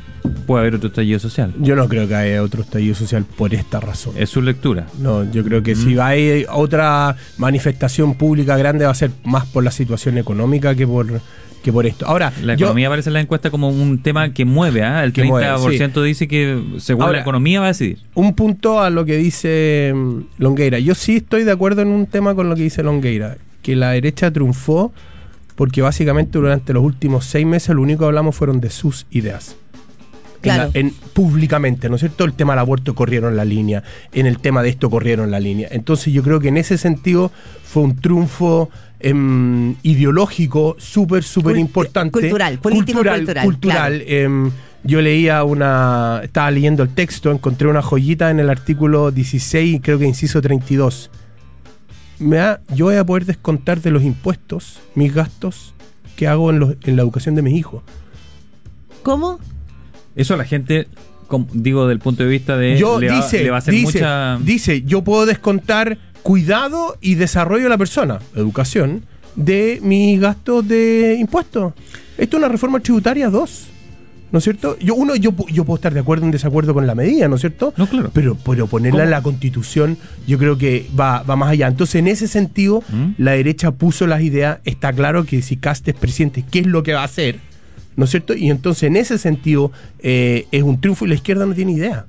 puede 0.46 0.62
haber 0.62 0.74
otro 0.76 0.88
estallido 0.88 1.18
social. 1.18 1.52
Yo 1.58 1.76
no 1.76 1.88
creo 1.88 2.08
que 2.08 2.14
haya 2.14 2.42
otro 2.42 2.62
estallido 2.62 2.94
social 2.94 3.24
por 3.24 3.54
esta 3.54 3.80
razón. 3.80 4.14
Es 4.16 4.30
su 4.30 4.42
lectura. 4.42 4.86
No, 4.98 5.30
yo 5.30 5.44
creo 5.44 5.62
que 5.62 5.74
si 5.74 5.98
hay 5.98 6.46
otra 6.50 7.16
manifestación 7.38 8.14
pública 8.14 8.56
grande 8.56 8.84
va 8.84 8.92
a 8.92 8.94
ser 8.94 9.10
más 9.24 9.46
por 9.46 9.64
la 9.64 9.70
situación 9.70 10.18
económica 10.18 10.74
que 10.74 10.86
por 10.86 11.20
que 11.64 11.72
por 11.72 11.86
esto. 11.86 12.06
Ahora, 12.06 12.32
La 12.42 12.54
yo- 12.54 12.66
economía 12.66 12.86
aparece 12.86 13.08
en 13.08 13.14
la 13.14 13.20
encuesta 13.22 13.50
como 13.50 13.68
un 13.70 14.00
tema 14.02 14.32
que 14.32 14.44
mueve, 14.44 14.82
¿ah? 14.84 15.02
El 15.02 15.12
Que 15.12 15.22
30% 15.22 15.94
mueve, 15.94 16.08
dice 16.08 16.28
que 16.28 16.62
según 16.78 17.02
Ahora- 17.04 17.16
la 17.16 17.22
economía 17.22 17.58
va 17.60 17.66
a 17.66 17.68
decidir. 17.70 17.98
un 18.14 18.34
punto 18.34 18.80
a 18.82 18.90
lo 18.90 19.04
que 19.04 19.16
dice 19.16 19.92
mm, 19.94 20.18
Longueira. 20.38 20.78
Yo 20.78 20.94
sí 20.94 21.16
estoy 21.16 21.42
de 21.44 21.50
acuerdo 21.52 21.82
en 21.82 21.88
un 21.88 22.06
tema 22.06 22.34
con 22.34 22.48
lo 22.50 22.54
que 22.54 22.62
dice 22.62 22.82
Longueira, 22.82 23.38
que 23.62 23.74
la 23.74 23.90
derecha 23.90 24.30
triunfó 24.30 24.92
porque 25.56 25.80
básicamente 25.82 26.36
durante 26.38 26.72
los 26.74 26.82
últimos 26.84 27.24
seis 27.24 27.46
meses 27.46 27.74
lo 27.74 27.80
único 27.82 28.00
que 28.00 28.06
hablamos 28.06 28.36
fueron 28.36 28.60
de 28.60 28.68
sus 28.70 29.06
ideas. 29.10 29.56
En 30.42 30.48
la- 30.48 30.54
Claro. 30.56 30.70
En, 30.74 30.90
públicamente, 31.14 31.88
¿no 31.88 31.94
es 31.94 32.00
cierto? 32.00 32.24
El 32.24 32.34
tema 32.34 32.52
del 32.52 32.58
aborto 32.60 32.94
corrieron 32.94 33.34
la 33.36 33.46
línea, 33.46 33.82
en 34.12 34.26
el 34.26 34.38
tema 34.38 34.62
de 34.62 34.68
esto 34.68 34.90
corrieron 34.90 35.30
la 35.30 35.40
línea. 35.40 35.68
Entonces 35.70 36.12
yo 36.12 36.22
creo 36.22 36.38
que 36.40 36.48
en 36.48 36.58
ese 36.58 36.76
sentido 36.76 37.32
fue 37.64 37.84
un 37.84 37.96
triunfo 37.96 38.68
em, 39.08 39.74
ideológico 39.82 40.76
súper, 40.78 41.22
súper 41.22 41.56
importante. 41.56 42.10
cultural, 42.20 42.58
político 42.58 42.98
cultural. 42.98 43.18
cultural, 43.24 43.44
cultural. 43.44 44.02
Em, 44.06 44.50
yo 44.82 45.00
leía 45.00 45.44
una, 45.44 46.20
estaba 46.24 46.50
leyendo 46.50 46.82
el 46.82 46.90
texto, 46.90 47.30
encontré 47.30 47.68
una 47.68 47.82
joyita 47.82 48.30
en 48.30 48.40
el 48.40 48.50
artículo 48.50 49.10
16, 49.10 49.80
creo 49.82 49.98
que 49.98 50.06
inciso 50.06 50.40
32. 50.42 51.10
Me 52.18 52.36
da- 52.36 52.60
yo 52.74 52.86
voy 52.86 52.96
a 52.96 53.04
poder 53.04 53.24
descontar 53.26 53.80
de 53.80 53.90
los 53.90 54.02
impuestos 54.02 54.80
mis 54.94 55.12
gastos 55.14 55.74
que 56.16 56.26
hago 56.28 56.50
en, 56.50 56.58
los- 56.60 56.74
en 56.84 56.96
la 56.96 57.02
educación 57.02 57.34
de 57.34 57.42
mis 57.42 57.54
hijos. 57.54 57.82
¿Cómo? 59.02 59.38
Eso 60.16 60.34
a 60.34 60.36
la 60.36 60.44
gente, 60.44 60.86
digo, 61.52 61.86
del 61.88 61.98
punto 61.98 62.22
de 62.22 62.28
vista 62.28 62.56
de. 62.56 62.78
yo 62.78 63.00
le, 63.00 63.08
va, 63.08 63.16
dice, 63.16 63.42
le 63.42 63.50
va 63.50 63.56
a 63.56 63.58
hacer 63.58 63.74
dice, 63.74 63.98
mucha. 63.98 64.38
dice, 64.42 64.82
yo 64.82 65.02
puedo 65.02 65.26
descontar 65.26 65.98
cuidado 66.24 66.96
y 67.02 67.14
desarrollo 67.16 67.64
de 67.64 67.68
la 67.68 67.78
persona, 67.78 68.18
educación, 68.34 69.04
de 69.36 69.78
mis 69.82 70.18
gastos 70.18 70.66
de 70.66 71.16
impuestos. 71.20 71.74
Esto 72.16 72.36
es 72.36 72.38
una 72.38 72.48
reforma 72.48 72.80
tributaria 72.80 73.28
2. 73.28 73.68
¿No 74.32 74.38
es 74.38 74.44
cierto? 74.44 74.76
Yo, 74.80 74.94
uno, 74.94 75.14
yo, 75.14 75.32
yo 75.52 75.64
puedo 75.64 75.76
estar 75.76 75.92
de 75.92 76.00
acuerdo 76.00 76.24
o 76.24 76.26
en 76.26 76.32
desacuerdo 76.32 76.72
con 76.72 76.86
la 76.86 76.94
medida, 76.94 77.28
¿no 77.28 77.36
es 77.36 77.42
cierto? 77.42 77.74
No, 77.76 77.86
claro. 77.86 78.10
Pero, 78.12 78.36
pero 78.42 78.66
ponerla 78.66 79.00
¿Cómo? 79.00 79.04
en 79.04 79.10
la 79.10 79.22
constitución, 79.22 79.98
yo 80.26 80.38
creo 80.38 80.56
que 80.56 80.88
va, 80.98 81.22
va 81.22 81.36
más 81.36 81.50
allá. 81.50 81.68
Entonces, 81.68 81.96
en 81.96 82.08
ese 82.08 82.26
sentido, 82.26 82.82
¿Mm? 82.88 83.10
la 83.18 83.32
derecha 83.32 83.72
puso 83.72 84.06
las 84.06 84.22
ideas. 84.22 84.58
Está 84.64 84.92
claro 84.94 85.24
que 85.24 85.42
si 85.42 85.58
Cast 85.58 85.86
es 85.86 85.94
presidente, 85.94 86.42
¿qué 86.50 86.60
es 86.60 86.66
lo 86.66 86.82
que 86.82 86.94
va 86.94 87.02
a 87.02 87.04
hacer? 87.04 87.38
¿No 87.96 88.06
es 88.06 88.10
cierto? 88.10 88.34
Y 88.34 88.50
entonces, 88.50 88.84
en 88.84 88.96
ese 88.96 89.18
sentido, 89.18 89.70
eh, 90.00 90.46
es 90.50 90.62
un 90.62 90.80
triunfo 90.80 91.04
y 91.04 91.08
la 91.10 91.14
izquierda 91.14 91.44
no 91.46 91.54
tiene 91.54 91.72
idea. 91.72 92.06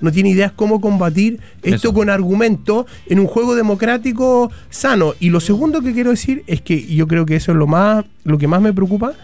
No 0.00 0.12
tiene 0.12 0.30
ideas 0.30 0.52
cómo 0.52 0.80
combatir 0.80 1.40
esto 1.62 1.88
Eso. 1.88 1.94
con 1.94 2.10
argumento 2.10 2.86
en 3.06 3.20
un 3.20 3.26
juego 3.26 3.54
democrático 3.54 4.50
sano. 4.68 5.14
Y 5.20 5.30
lo 5.30 5.40
segundo 5.40 5.80
que 5.82 5.92
quiero 5.92 6.10
decir 6.10 6.42
es 6.46 6.60
que 6.60 6.86
yo 6.86 7.06
creo 7.06 7.24
que 7.24 7.36
eso 7.36 7.52
es 7.52 7.58
lo 7.58 7.66
más, 7.66 8.04
lo 8.24 8.36
que 8.38 8.46
más 8.46 8.60
me 8.60 8.72
preocupa. 8.72 9.14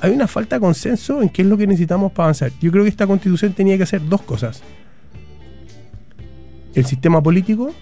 Hay 0.00 0.12
una 0.12 0.28
falta 0.28 0.56
de 0.56 0.60
consenso 0.60 1.22
en 1.22 1.28
qué 1.28 1.42
es 1.42 1.48
lo 1.48 1.56
que 1.56 1.66
necesitamos 1.66 2.12
para 2.12 2.26
avanzar. 2.26 2.52
Yo 2.60 2.70
creo 2.70 2.84
que 2.84 2.90
esta 2.90 3.06
constitución 3.06 3.52
tenía 3.52 3.76
que 3.76 3.82
hacer 3.82 4.06
dos 4.08 4.22
cosas. 4.22 4.62
El 6.74 6.84
sistema 6.84 7.22
político 7.22 7.74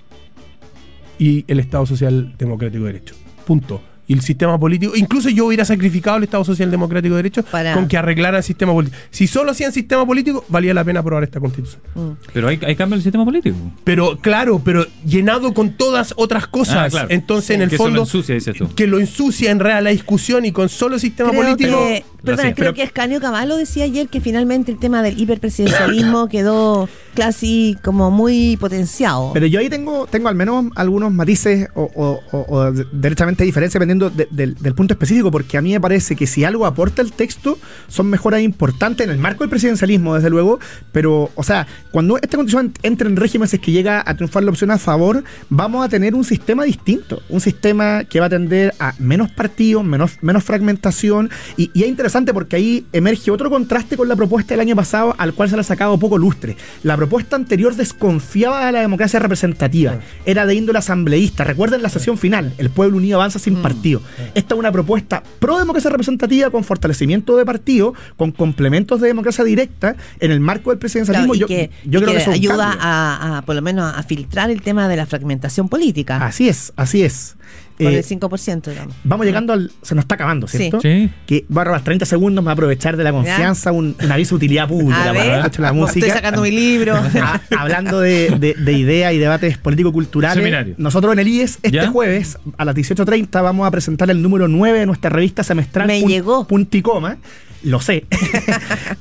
y 1.19 1.45
el 1.49 1.61
Estado 1.61 1.85
Social 1.85 2.35
Democrático 2.39 2.85
de 2.85 2.93
Derecho. 2.93 3.15
Punto. 3.47 3.83
Y 4.09 4.13
el 4.13 4.21
sistema 4.21 4.57
político, 4.59 4.93
incluso 4.95 5.29
yo 5.31 5.47
hubiera 5.47 5.65
sacrificado 5.65 6.17
el 6.19 6.23
Estado 6.23 6.45
Social 6.45 6.71
Democrático 6.71 7.15
de 7.17 7.23
Derecho 7.25 7.43
Para- 7.43 7.75
con 7.75 7.89
que 7.89 7.97
arreglaran 7.97 8.37
el 8.39 8.43
sistema 8.45 8.73
político. 8.73 8.97
Si 9.11 9.27
solo 9.27 9.51
hacían 9.51 9.73
sistema 9.73 10.07
político, 10.07 10.45
valía 10.49 10.73
la 10.75 10.85
pena 10.85 11.01
aprobar 11.01 11.25
esta 11.25 11.41
constitución. 11.41 11.81
Mm. 11.95 12.11
Pero 12.33 12.47
hay, 12.49 12.61
hay 12.65 12.77
cambio 12.77 12.95
en 12.95 12.99
el 12.99 13.03
sistema 13.03 13.25
político. 13.25 13.57
Pero 13.83 14.19
claro, 14.19 14.61
pero 14.65 14.87
llenado 15.05 15.53
con 15.55 15.71
todas 15.77 16.15
otras 16.17 16.47
cosas. 16.47 16.77
Ah, 16.77 16.89
claro. 16.89 17.09
Entonces, 17.11 17.47
Sí, 17.49 17.55
en 17.55 17.63
el 17.63 17.69
que 17.69 17.75
eso 17.75 17.85
lo 17.85 17.89
fondo, 17.89 18.03
ensucia, 18.03 18.35
dices 18.37 18.57
tú. 18.57 18.73
que 18.77 18.87
lo 18.87 19.01
ensucia 19.01 19.51
en 19.51 19.59
real 19.59 19.83
la 19.83 19.91
discusión 19.91 20.45
y 20.45 20.53
con 20.53 20.69
solo 20.69 20.99
sistema 21.01 21.31
Creo 21.31 21.43
político. 21.43 21.77
que, 21.77 22.05
perdona, 22.23 22.55
creo 22.55 22.75
que 22.75 22.83
Escanio 22.83 23.21
Caballo 23.21 23.57
decía 23.57 23.85
ayer 23.85 24.09
que 24.09 24.21
finalmente 24.21 24.73
el 24.73 24.79
tema 24.79 25.03
del 25.03 25.19
hiperpresidencialismo 25.21 26.29
quedó 26.31 26.89
casi 27.15 27.77
como 27.83 28.11
muy 28.11 28.57
potenciado. 28.59 29.31
Pero 29.33 29.47
yo 29.47 29.61
ahí 29.61 29.69
tengo, 29.71 30.07
tengo 30.07 30.29
al 30.29 30.35
menos 30.35 30.67
algunos 30.75 31.13
matices 31.13 31.69
o, 31.75 31.91
o- 31.95 32.21
o- 32.37 32.47
o 32.57 32.73
de- 32.73 32.87
derechamente 32.93 33.45
diferencia 33.45 33.79
dependiendo 33.79 34.11
de- 34.11 34.29
del- 34.31 34.55
del 34.57 34.75
punto 34.75 34.95
específico, 34.95 35.31
porque 35.31 35.57
a 35.57 35.63
mí 35.63 35.73
me 35.73 35.81
parece 35.81 36.15
que 36.17 36.27
si 36.27 36.45
algo 36.45 36.67
aporta 36.67 37.03
el 37.03 37.13
texto, 37.13 37.59
son 37.89 38.09
mejoras 38.11 38.43
importantes 38.43 39.05
en 39.07 39.11
el 39.13 39.19
marco 39.19 39.45
del 39.45 39.51
presidencialismo, 39.51 40.15
desde 40.15 40.29
luego, 40.31 40.59
pero, 40.93 41.31
o 41.35 41.43
sea, 41.43 41.67
cuando 41.91 42.17
esta 42.17 42.37
constitución 42.37 42.73
entre 42.83 43.09
en 43.09 43.17
régimen, 43.17 43.49
si 43.49 43.57
es 43.57 43.63
que 43.63 43.73
llega 43.73 44.03
a 44.05 44.15
triunfar 44.15 44.43
la 44.45 44.51
opción 44.51 44.71
a 44.71 44.79
favor, 44.79 45.25
vamos 45.49 45.85
a 45.85 45.89
tener 45.89 46.15
un 46.15 46.25
sistema 46.25 46.65
distinto, 46.65 47.23
un 47.29 47.41
sistema 47.41 48.05
que 48.05 48.21
va 48.21 48.27
a 48.27 48.31
tender 48.31 48.75
a 48.79 48.95
menos 48.99 49.31
partidos, 49.31 49.85
menos, 49.85 50.13
menos 50.23 50.45
fragmentación, 50.45 51.31
y, 51.57 51.71
y 51.73 51.83
es 51.83 51.89
interesante 51.89 52.06
porque 52.33 52.57
ahí 52.57 52.87
emerge 52.93 53.31
otro 53.31 53.51
contraste 53.51 53.97
con 53.97 54.09
la 54.09 54.17
propuesta 54.17 54.55
del 54.55 54.61
año 54.61 54.77
pasado, 54.77 55.15
al 55.19 55.35
cual 55.35 55.49
se 55.49 55.57
le 55.57 55.61
ha 55.61 55.65
sacado 55.65 55.99
poco 55.99 56.19
lustre. 56.19 56.57
La 56.83 56.97
propuesta 56.97 57.37
anterior 57.37 57.75
desconfiaba 57.75 58.67
de 58.67 58.73
la 58.73 58.81
democracia 58.81 59.19
representativa, 59.19 59.99
era 60.25 60.47
de 60.47 60.55
índole 60.55 60.79
asambleísta. 60.79 61.45
Recuerden 61.45 61.83
la 61.83 61.89
sesión 61.89 62.19
final, 62.19 62.53
el 62.59 62.71
pueblo 62.71 62.97
unido 62.99 63.17
avanza 63.17 63.39
sin 63.39 63.57
partido. 63.57 64.01
Esta 64.35 64.55
es 64.55 64.59
una 64.59 64.73
propuesta 64.73 65.23
pro 65.39 65.59
democracia 65.59 65.91
representativa 65.91 66.51
con 66.51 66.65
fortalecimiento 66.65 67.37
de 67.37 67.45
partido, 67.45 67.95
con 68.17 68.33
complementos 68.33 69.01
de 69.01 69.09
democracia 69.09 69.45
directa 69.45 69.97
en 70.21 70.31
el 70.31 70.41
marco 70.41 70.71
del 70.71 70.77
Claro, 70.77 70.81
presidencialismo. 70.81 71.35
y 71.35 71.39
yo 71.39 71.47
que, 71.47 71.71
yo 71.85 72.01
y 72.01 72.03
creo 72.03 72.17
que 72.17 72.25
que 72.25 72.31
ayuda 72.31 72.77
a, 72.81 73.43
por 73.47 73.55
lo 73.55 73.63
menos 73.63 73.93
a 73.95 74.03
filtrar 74.03 74.51
el 74.51 74.63
tema 74.63 74.89
de 74.89 74.97
la 74.97 75.07
fragmentación 75.07 75.69
política. 75.69 76.25
Así 76.25 76.49
es, 76.49 76.73
así 76.77 77.03
es. 77.03 77.37
Por 77.79 77.93
Eh, 77.93 77.99
el 77.99 78.05
5%, 78.05 78.71
digamos. 78.71 78.95
Vamos 79.05 79.27
llegando 79.27 79.53
al. 79.53 79.71
Se 79.83 79.95
nos 79.95 80.05
está 80.05 80.15
acabando, 80.15 80.49
Sí. 80.49 80.59
¿cierto? 80.59 80.81
Sí. 80.81 81.11
Que 81.27 81.45
va 81.55 81.63
a 81.63 81.65
robar 81.67 81.83
30 81.85 82.07
segundos, 82.07 82.43
me 82.43 82.47
va 82.47 82.53
a 82.53 82.55
aprovechar 82.55 82.97
de 82.97 83.05
la 83.05 83.13
confianza, 83.13 83.71
un, 83.73 83.95
un 84.03 84.13
aviso 84.13 84.31
de 84.35 84.37
utilidad 84.37 84.67
pública 84.69 85.03
A 85.03 85.07
para 85.09 85.13
ver, 85.13 85.39
la 85.41 85.47
estoy 85.47 85.73
música. 85.73 86.13
sacando 86.15 86.43
mi 86.43 86.51
libro. 86.51 86.95
Ah, 87.17 87.41
hablando 87.59 88.01
de, 88.01 88.31
de- 88.39 88.55
de 88.55 88.73
ideas 88.73 89.13
y 89.13 89.19
debates 89.19 89.59
político-culturales, 89.59 90.37
Seminario. 90.37 90.75
nosotros 90.79 91.13
en 91.13 91.19
el 91.19 91.29
IES 91.29 91.57
este 91.63 91.71
¿Ya? 91.71 91.89
jueves 91.89 92.39
a 92.57 92.65
las 92.65 92.75
18.30 92.75 93.43
vamos 93.43 93.67
a 93.67 93.71
presentar 93.71 94.09
el 94.11 94.23
número 94.23 94.49
9 94.49 94.79
de 94.81 94.87
nuestra 94.87 95.11
revista 95.11 95.43
semestral 95.43 95.87
Me 95.87 96.01
Pun- 96.01 96.09
llegó. 96.09 96.47
Punto 96.47 96.77
y 96.77 96.83
coma. 96.83 97.19
Lo 97.63 97.81
sé. 97.81 98.05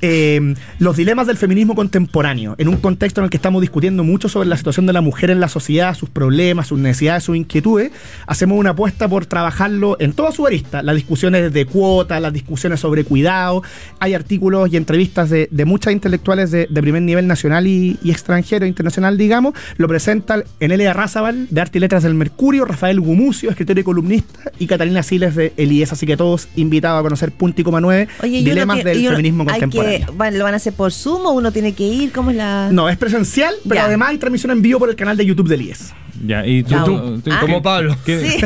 Eh, 0.02 0.56
los 0.78 0.98
dilemas 0.98 1.26
del 1.26 1.38
feminismo 1.38 1.74
contemporáneo, 1.74 2.56
en 2.58 2.68
un 2.68 2.78
contexto 2.78 3.22
en 3.22 3.26
el 3.26 3.30
que 3.30 3.38
estamos 3.38 3.62
discutiendo 3.62 4.04
mucho 4.04 4.30
sobre 4.30 4.48
la 4.48 4.58
situación 4.58 4.86
de 4.86 4.94
la 4.94 5.02
mujer 5.02 5.32
en 5.32 5.40
la 5.40 5.48
sociedad, 5.48 5.96
sus 5.96 6.10
problemas, 6.10 6.68
sus 6.68 6.78
necesidades, 6.78 7.24
sus 7.24 7.36
inquietudes, 7.36 7.92
hacemos 8.28 8.60
una 8.60 8.72
apuesta 8.72 9.08
por 9.08 9.26
trabajarlo 9.26 9.98
en 10.00 10.14
toda 10.14 10.32
su 10.32 10.46
arista. 10.46 10.84
Las 10.84 10.96
discusiones 10.96 11.52
de 11.54 11.66
cuotas, 11.66 12.22
las 12.22 12.34
discusiones 12.34 12.80
sobre 12.80 13.04
cuidado. 13.04 13.64
Hay 14.00 14.14
artículos 14.14 14.72
y 14.72 14.78
entrevistas 14.78 15.30
de, 15.30 15.48
de 15.50 15.66
muchas 15.66 15.94
intelectuales 15.94 16.52
de, 16.52 16.68
de 16.70 16.82
primer 16.82 17.02
nivel 17.02 17.28
nacional 17.28 17.68
y, 17.68 17.98
extranjero, 18.06 18.66
internacional, 18.66 19.18
digamos. 19.18 19.54
Lo 19.78 19.88
presentan 19.88 20.44
Enelia 20.60 20.94
Razabal, 20.94 21.48
de 21.50 21.62
Arte 21.62 21.78
y 21.78 21.82
Letras 21.82 22.04
del 22.04 22.14
Mercurio, 22.14 22.66
Rafael 22.66 23.00
Gumucio, 23.00 23.50
escritor 23.50 23.80
y 23.80 23.84
columnista, 23.84 24.52
y 24.60 24.68
Catalina 24.68 25.04
Siles 25.04 25.36
de 25.36 25.54
Elías. 25.58 25.92
Así 25.94 26.06
que 26.06 26.18
todos 26.18 26.48
invitados 26.56 27.00
a 27.00 27.04
conocer 27.04 27.32
Punto 27.32 27.62
y 27.62 27.64
Coma 27.64 27.82
9, 27.82 28.08
Oye, 28.24 28.44
dilemas 28.52 28.76
tiene- 28.78 28.90
del 28.92 29.00
uno- 29.02 29.10
feminismo 29.12 29.46
contemporáneo. 29.46 30.06
Que, 30.08 30.12
bueno, 30.14 30.38
¿Lo 30.38 30.44
van 30.44 30.54
a 30.54 30.58
hacer 30.58 30.74
por 30.74 30.92
Zoom 30.92 31.26
o 31.26 31.32
uno 31.32 31.52
tiene 31.52 31.74
que 31.74 31.84
ir? 31.84 32.12
¿Cómo 32.12 32.32
es 32.32 32.38
la...? 32.38 32.70
No, 32.72 32.90
es 32.90 32.98
presencial, 32.98 33.54
pero 33.64 33.76
Ya. 33.76 33.86
además 33.86 34.10
hay 34.10 34.18
transmisión 34.18 34.52
en 34.52 34.62
vivo 34.62 34.80
por 34.80 34.90
el 34.90 34.96
canal 34.96 35.18
de 35.18 35.26
YouTube 35.26 35.48
del 35.48 35.62
IES. 35.64 35.94
Ya, 36.26 36.46
y 36.46 36.64
tú, 36.64 36.76
tú- 36.86 37.22
tú- 37.22 37.32
Ah. 37.32 37.38
¿qué- 37.40 37.46
Como 37.46 37.62
Pablo. 37.62 37.96
qué- 38.06 38.20
Sí. 38.22 38.46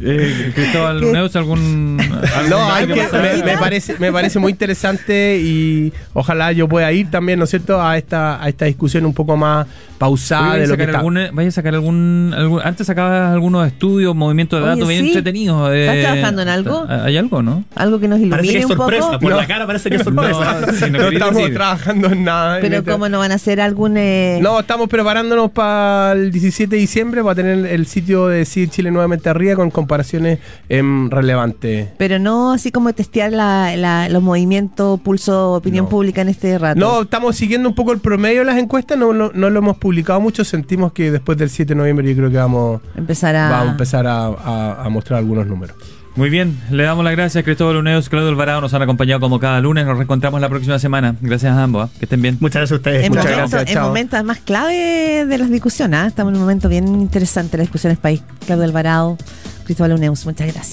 eh, 0.00 0.52
Cristóbal 0.54 1.00
¿Qué? 1.00 1.12
Neus, 1.12 1.36
algún, 1.36 1.98
algún 2.34 2.50
No, 2.50 2.72
hay 2.72 2.86
que 2.86 2.94
me, 3.12 3.42
me 3.44 3.58
parece, 3.58 3.96
me 3.98 4.12
parece 4.12 4.38
muy 4.38 4.52
interesante 4.52 5.38
y 5.38 5.92
ojalá 6.12 6.52
yo 6.52 6.68
pueda 6.68 6.90
ir 6.92 7.10
también, 7.10 7.38
¿no 7.38 7.44
es 7.44 7.50
cierto?, 7.50 7.80
a 7.82 7.96
esta, 7.96 8.42
a 8.42 8.48
esta 8.48 8.64
discusión 8.64 9.04
un 9.06 9.14
poco 9.14 9.36
más 9.36 9.66
pausada 9.98 10.52
Oye, 10.54 10.60
de 10.60 10.60
¿Vaya 10.60 10.64
a 10.64 10.68
lo 10.68 10.76
que 10.76 10.82
sacar 10.82 10.88
está. 10.88 10.98
algún, 10.98 11.36
vaya 11.36 11.48
a 11.48 11.52
sacar 11.52 11.74
algún, 11.74 12.34
algún- 12.36 12.60
Antes 12.64 12.86
sacabas 12.86 13.32
algunos 13.32 13.66
estudios, 13.66 14.14
movimientos 14.14 14.58
de 14.58 14.64
Oye, 14.64 14.74
datos 14.74 14.88
bien 14.88 15.06
entretenidos. 15.06 15.72
¿Estás 15.72 15.96
eh, 15.96 16.02
trabajando 16.02 16.42
en 16.42 16.48
algo? 16.48 16.86
¿Hay 16.88 17.16
algo, 17.16 17.42
no? 17.42 17.64
Algo 17.76 18.00
que 18.00 18.08
nos 18.08 18.18
ilumine 18.18 18.36
Parece 18.36 18.52
que 18.54 18.58
es 18.60 18.64
un 18.66 18.76
sorpresa, 18.76 19.06
poco. 19.06 19.18
por 19.20 19.30
No. 19.30 19.36
la 19.36 19.46
cara 19.46 19.66
parece 19.66 19.90
que 19.90 19.96
es 19.96 20.02
sorpresa. 20.02 20.60
No, 20.90 21.08
estamos 21.08 21.36
decir. 21.36 21.54
trabajando 21.54 22.08
en 22.08 22.24
nada. 22.24 22.56
en 22.56 22.62
Pero 22.62 22.76
este- 22.78 22.90
¿cómo 22.90 23.08
no 23.08 23.18
van 23.18 23.32
a 23.32 23.34
hacer 23.36 23.60
algún... 23.60 23.96
eh, 23.96 24.38
No, 24.42 24.53
estamos 24.60 24.88
preparándonos 24.88 25.50
para 25.50 26.12
el 26.12 26.30
17 26.30 26.74
de 26.74 26.80
diciembre 26.80 27.22
para 27.22 27.34
tener 27.36 27.66
el 27.66 27.86
sitio 27.86 28.26
de 28.28 28.44
CID 28.44 28.70
Chile 28.70 28.90
nuevamente 28.90 29.28
arriba 29.28 29.56
con 29.56 29.70
comparaciones 29.70 30.38
em, 30.68 31.10
relevantes. 31.10 31.88
Pero 31.98 32.18
no 32.18 32.52
así 32.52 32.70
como 32.72 32.92
testear 32.92 33.32
la, 33.32 33.76
la- 33.76 34.08
los 34.08 34.22
movimientos, 34.22 35.00
pulso, 35.00 35.52
opinión 35.54 35.84
No. 35.86 35.88
pública 35.90 36.22
en 36.22 36.28
este 36.28 36.58
rato. 36.58 36.78
No, 36.78 37.02
estamos 37.02 37.36
siguiendo 37.36 37.68
un 37.68 37.74
poco 37.74 37.92
el 37.92 38.00
promedio 38.00 38.40
de 38.40 38.44
las 38.46 38.58
encuestas, 38.58 38.98
no, 38.98 39.12
lo- 39.12 39.32
no 39.32 39.50
lo 39.50 39.58
hemos 39.58 39.76
publicado 39.78 40.20
mucho, 40.20 40.44
sentimos 40.44 40.92
que 40.92 41.10
después 41.10 41.38
del 41.38 41.50
7 41.50 41.74
de 41.74 41.78
noviembre 41.78 42.08
yo 42.08 42.16
creo 42.16 42.30
que 42.30 42.36
vamos, 42.36 42.80
Empezar 42.96 43.36
a... 43.36 43.50
vamos 43.50 43.68
a 43.68 43.70
empezar 43.72 44.06
a, 44.06 44.26
a- 44.26 44.84
a 44.84 44.88
mostrar 44.88 45.18
algunos 45.18 45.46
números. 45.46 45.76
Muy 46.16 46.30
bien, 46.30 46.60
le 46.70 46.84
damos 46.84 47.04
las 47.04 47.12
gracias 47.14 47.42
a 47.42 47.44
Cristóbal 47.44 47.76
Uneos, 47.76 48.08
Claudio 48.08 48.28
Alvarado, 48.28 48.60
nos 48.60 48.72
han 48.72 48.82
acompañado 48.82 49.18
como 49.18 49.40
cada 49.40 49.60
lunes, 49.60 49.84
nos 49.84 49.96
reencontramos 49.96 50.40
la 50.40 50.48
próxima 50.48 50.78
semana. 50.78 51.16
Gracias 51.20 51.52
a 51.56 51.60
ambos, 51.60 51.90
¿ah? 51.90 51.92
que 51.98 52.04
estén 52.04 52.22
bien. 52.22 52.36
Muchas 52.38 52.60
gracias 52.60 52.72
a 52.72 52.76
ustedes. 52.76 53.04
En 53.06 53.10
Muchas 53.10 53.24
momentos, 53.24 53.50
gracias, 53.50 53.70
en 53.70 53.74
chao. 53.74 53.88
momentos 53.88 54.14
además 54.14 54.38
clave 54.44 55.24
de 55.26 55.38
las 55.38 55.50
discusiones. 55.50 56.00
¿ah? 56.00 56.06
Estamos 56.06 56.30
en 56.30 56.36
un 56.36 56.42
momento 56.42 56.68
bien 56.68 56.86
interesante 56.86 57.52
de 57.52 57.58
las 57.58 57.66
discusiones 57.66 57.98
país. 57.98 58.22
Claudio 58.46 58.64
Alvarado, 58.64 59.18
Cristóbal 59.64 59.94
Uneus, 59.94 60.24
muchas 60.24 60.52
gracias. 60.52 60.72